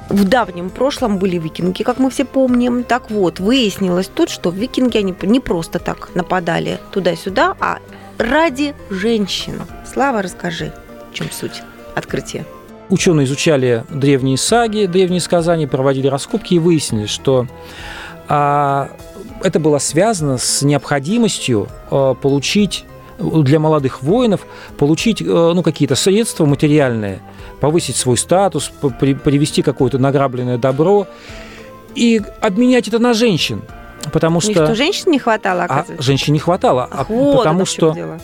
В 0.10 0.24
давнем 0.24 0.72
прошлом 0.72 1.20
были 1.20 1.38
викинги, 1.38 1.84
как 1.84 1.99
мы 1.99 2.10
все 2.10 2.26
помним. 2.26 2.84
Так 2.84 3.12
вот, 3.12 3.39
выяснилось 3.39 4.07
тут, 4.07 4.32
что 4.32 4.49
викинги 4.49 4.97
они 4.97 5.16
не 5.22 5.39
просто 5.39 5.78
так 5.78 6.10
нападали 6.16 6.80
туда-сюда, 6.91 7.55
а 7.60 7.78
ради 8.18 8.74
женщин. 8.89 9.62
Слава, 9.86 10.24
расскажи, 10.24 10.74
в 11.12 11.14
чем 11.14 11.30
суть 11.32 11.62
открытия. 11.93 12.45
Ученые 12.89 13.26
изучали 13.26 13.86
древние 13.89 14.38
саги, 14.38 14.88
древние 14.88 15.22
сказания, 15.22 15.68
проводили 15.68 16.07
раскопки 16.07 16.55
и 16.55 16.60
выяснили, 16.60 17.05
что 17.05 17.45
а, 18.28 18.89
это 19.43 19.60
было 19.60 19.78
связано 19.78 20.39
с 20.39 20.64
необходимостью 20.64 21.68
а, 21.91 22.16
получить 22.16 22.86
для 23.20 23.60
молодых 23.60 24.01
воинов 24.01 24.47
получить 24.78 25.22
а, 25.22 25.53
ну, 25.53 25.62
какие-то 25.62 25.93
средства 25.93 26.45
материальные– 26.45 27.20
повысить 27.60 27.95
свой 27.95 28.18
статус, 28.18 28.72
привести 28.80 29.62
какое-то 29.62 29.97
награбленное 29.97 30.57
добро 30.57 31.07
и 31.95 32.22
обменять 32.41 32.88
это 32.88 32.99
на 32.99 33.14
женщин. 33.14 33.62
Потому 34.12 34.39
что... 34.41 34.53
что 34.53 34.76
женщин 34.76 35.12
не 35.12 35.20
хватало, 35.20 35.64
а 35.64 35.66
оказывается? 35.66 35.95
А 35.99 36.01
женщин 36.01 36.34
не 36.34 36.39
хватало, 36.39 36.88
Ах, 36.89 37.07
а 37.10 37.14
вот 37.14 37.38
потому 37.38 37.66
что 37.66 37.91
дело. 37.91 38.20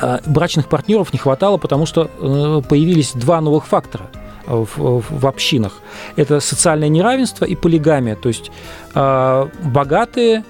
А, 0.00 0.20
брачных 0.26 0.68
партнеров 0.68 1.12
не 1.12 1.18
хватало, 1.18 1.56
потому 1.56 1.86
что 1.86 2.10
э, 2.20 2.62
появились 2.68 3.12
два 3.12 3.40
новых 3.40 3.66
фактора 3.66 4.10
в, 4.46 5.02
в 5.08 5.26
общинах. 5.26 5.80
Это 6.16 6.40
социальное 6.40 6.88
неравенство 6.88 7.44
и 7.46 7.54
полигамия. 7.54 8.14
То 8.14 8.28
есть 8.28 8.50
а, 8.94 9.48
богатые 9.62 10.44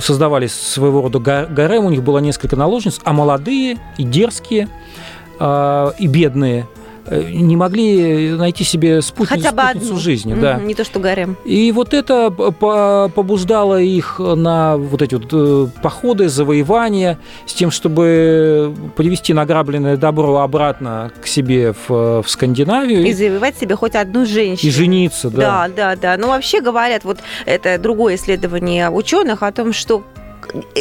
создавали 0.00 0.46
своего 0.46 1.02
рода 1.02 1.18
гарем, 1.18 1.84
у 1.84 1.90
них 1.90 2.02
было 2.02 2.18
несколько 2.18 2.56
наложниц, 2.56 3.00
а 3.04 3.12
молодые 3.12 3.76
и 3.98 4.04
дерзкие– 4.04 4.68
э, 4.78 5.06
и 5.38 6.06
бедные 6.06 6.66
э, 7.06 7.30
не 7.30 7.56
могли 7.56 8.30
найти 8.32 8.64
себе 8.64 9.00
спутницу, 9.02 9.34
Хотя 9.42 9.52
бы 9.52 9.62
спутницу 9.62 9.86
одну. 9.86 10.00
жизни. 10.00 10.34
Mm-hmm, 10.34 10.40
да. 10.40 10.54
Не 10.58 10.74
то, 10.74 10.84
что 10.84 10.98
гарем. 10.98 11.36
И 11.44 11.70
вот 11.72 11.94
это 11.94 12.30
побуждало 12.30 13.80
их 13.80 14.18
на 14.18 14.76
вот 14.76 15.02
эти 15.02 15.14
вот 15.14 15.28
э, 15.32 15.68
походы, 15.82 16.28
завоевания, 16.28 17.18
с 17.46 17.54
тем, 17.54 17.70
чтобы 17.70 18.74
привести 18.96 19.32
награбленное 19.32 19.96
добро 19.96 20.38
обратно 20.38 21.12
к 21.22 21.26
себе 21.26 21.72
в, 21.86 22.22
в 22.22 22.28
Скандинавию. 22.28 23.06
И 23.06 23.12
завоевать 23.12 23.56
себе 23.56 23.76
хоть 23.76 23.94
одну 23.94 24.26
женщину. 24.26 24.68
И 24.68 24.72
жениться, 24.72 25.30
да. 25.30 25.68
Да, 25.68 25.68
да, 25.76 25.96
да. 25.96 26.16
Ну, 26.16 26.28
вообще 26.28 26.60
говорят, 26.60 27.04
вот 27.04 27.18
это 27.44 27.78
другое 27.78 28.16
исследование 28.16 28.90
ученых 28.90 29.42
о 29.42 29.52
том, 29.52 29.72
что 29.72 30.02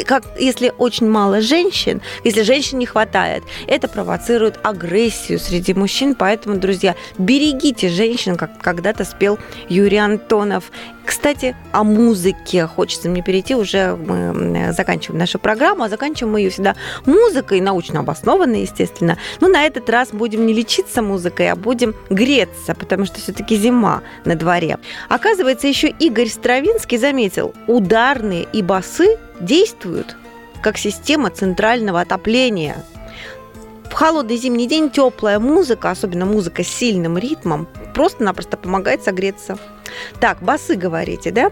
как, 0.06 0.24
если 0.40 0.74
очень 0.78 1.10
мало 1.10 1.42
женщин, 1.42 2.02
если 2.24 2.42
женщин 2.44 2.80
не 2.80 2.86
хватает, 2.86 3.44
это 3.68 3.88
провоцирует 3.88 4.60
агрессию 4.64 5.40
среди 5.40 5.74
мужчин. 5.74 6.16
Поэтому, 6.16 6.58
друзья, 6.58 6.96
берегите 7.18 7.90
женщин, 7.90 8.36
как 8.36 8.60
когда-то 8.62 9.06
спел 9.06 9.38
Юрий 9.70 9.98
Антонов. 9.98 10.72
Кстати, 11.06 11.56
о 11.72 11.84
музыке. 11.84 12.66
Хочется 12.66 13.10
мне 13.10 13.22
перейти, 13.22 13.56
уже 13.56 13.96
мы 13.96 14.74
заканчиваем 14.74 15.20
нашу 15.20 15.40
программу, 15.40 15.84
а 15.84 15.90
заканчиваем 15.90 16.34
мы 16.34 16.42
ее 16.42 16.50
всегда 16.50 16.76
музыкой, 17.06 17.62
научно 17.62 18.00
обоснованной, 18.00 18.62
естественно. 18.62 19.18
Но 19.40 19.48
на 19.48 19.64
этот 19.66 19.90
раз 19.90 20.10
будем 20.12 20.46
не 20.46 20.54
лечиться 20.54 21.02
музыкой, 21.02 21.52
а 21.52 21.56
будем 21.56 21.96
греться, 22.10 22.74
потому 22.76 23.06
что 23.06 23.20
все-таки 23.20 23.56
зима 23.56 24.02
на 24.26 24.36
дворе. 24.36 24.78
Оказывается, 25.10 25.68
еще 25.68 25.90
Игорь 25.90 26.28
Стравинский 26.28 26.98
заметил, 26.98 27.54
ударные 27.68 28.48
и 28.52 28.62
басы 28.62 29.18
действуют 29.40 30.16
как 30.62 30.78
система 30.78 31.30
центрального 31.30 32.02
отопления. 32.02 32.84
В 33.90 33.94
холодный 33.94 34.38
зимний 34.38 34.68
день 34.68 34.90
теплая 34.90 35.40
музыка, 35.40 35.92
особенно 35.92 36.26
музыка 36.26 36.64
с 36.64 36.68
сильным 36.68 37.18
ритмом, 37.18 37.68
просто-напросто 37.94 38.58
помогает 38.58 39.04
согреться. 39.04 39.58
Так, 40.20 40.42
басы 40.42 40.76
говорите, 40.76 41.32
да? 41.32 41.52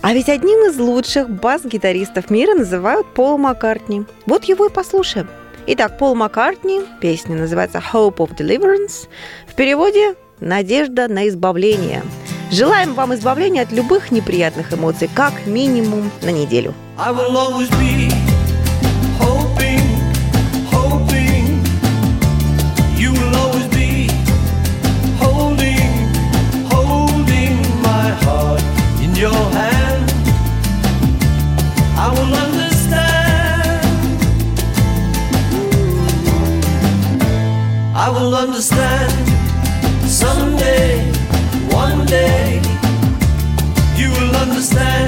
А 0.00 0.12
ведь 0.12 0.28
одним 0.28 0.70
из 0.70 0.78
лучших 0.78 1.28
бас-гитаристов 1.28 2.30
мира 2.30 2.54
называют 2.54 3.06
Пол 3.14 3.36
Маккартни. 3.38 4.04
Вот 4.26 4.44
его 4.44 4.66
и 4.66 4.70
послушаем. 4.70 5.28
Итак, 5.66 5.98
Пол 5.98 6.14
Маккартни, 6.14 6.82
песня 7.00 7.36
называется 7.36 7.82
«Hope 7.92 8.16
of 8.16 8.36
Deliverance», 8.36 9.08
в 9.46 9.54
переводе 9.54 10.14
«Надежда 10.40 11.08
на 11.08 11.28
избавление». 11.28 12.02
Желаем 12.50 12.94
вам 12.94 13.12
избавления 13.14 13.62
от 13.62 13.72
любых 13.72 14.10
неприятных 14.10 14.72
эмоций, 14.72 15.10
как 15.14 15.46
минимум 15.46 16.10
на 16.22 16.30
неделю. 16.30 16.72
I 16.96 17.12
will 17.12 17.36
always 17.36 17.68
be 17.72 18.17
heart 28.24 28.62
in 29.02 29.14
your 29.14 29.42
hand. 29.58 30.10
I 31.96 32.08
will 32.16 32.34
understand. 32.46 33.86
I 37.94 38.08
will 38.10 38.34
understand 38.34 39.12
someday, 40.08 41.10
one 41.70 42.06
day. 42.06 42.60
You 43.96 44.10
will 44.10 44.34
understand 44.36 45.07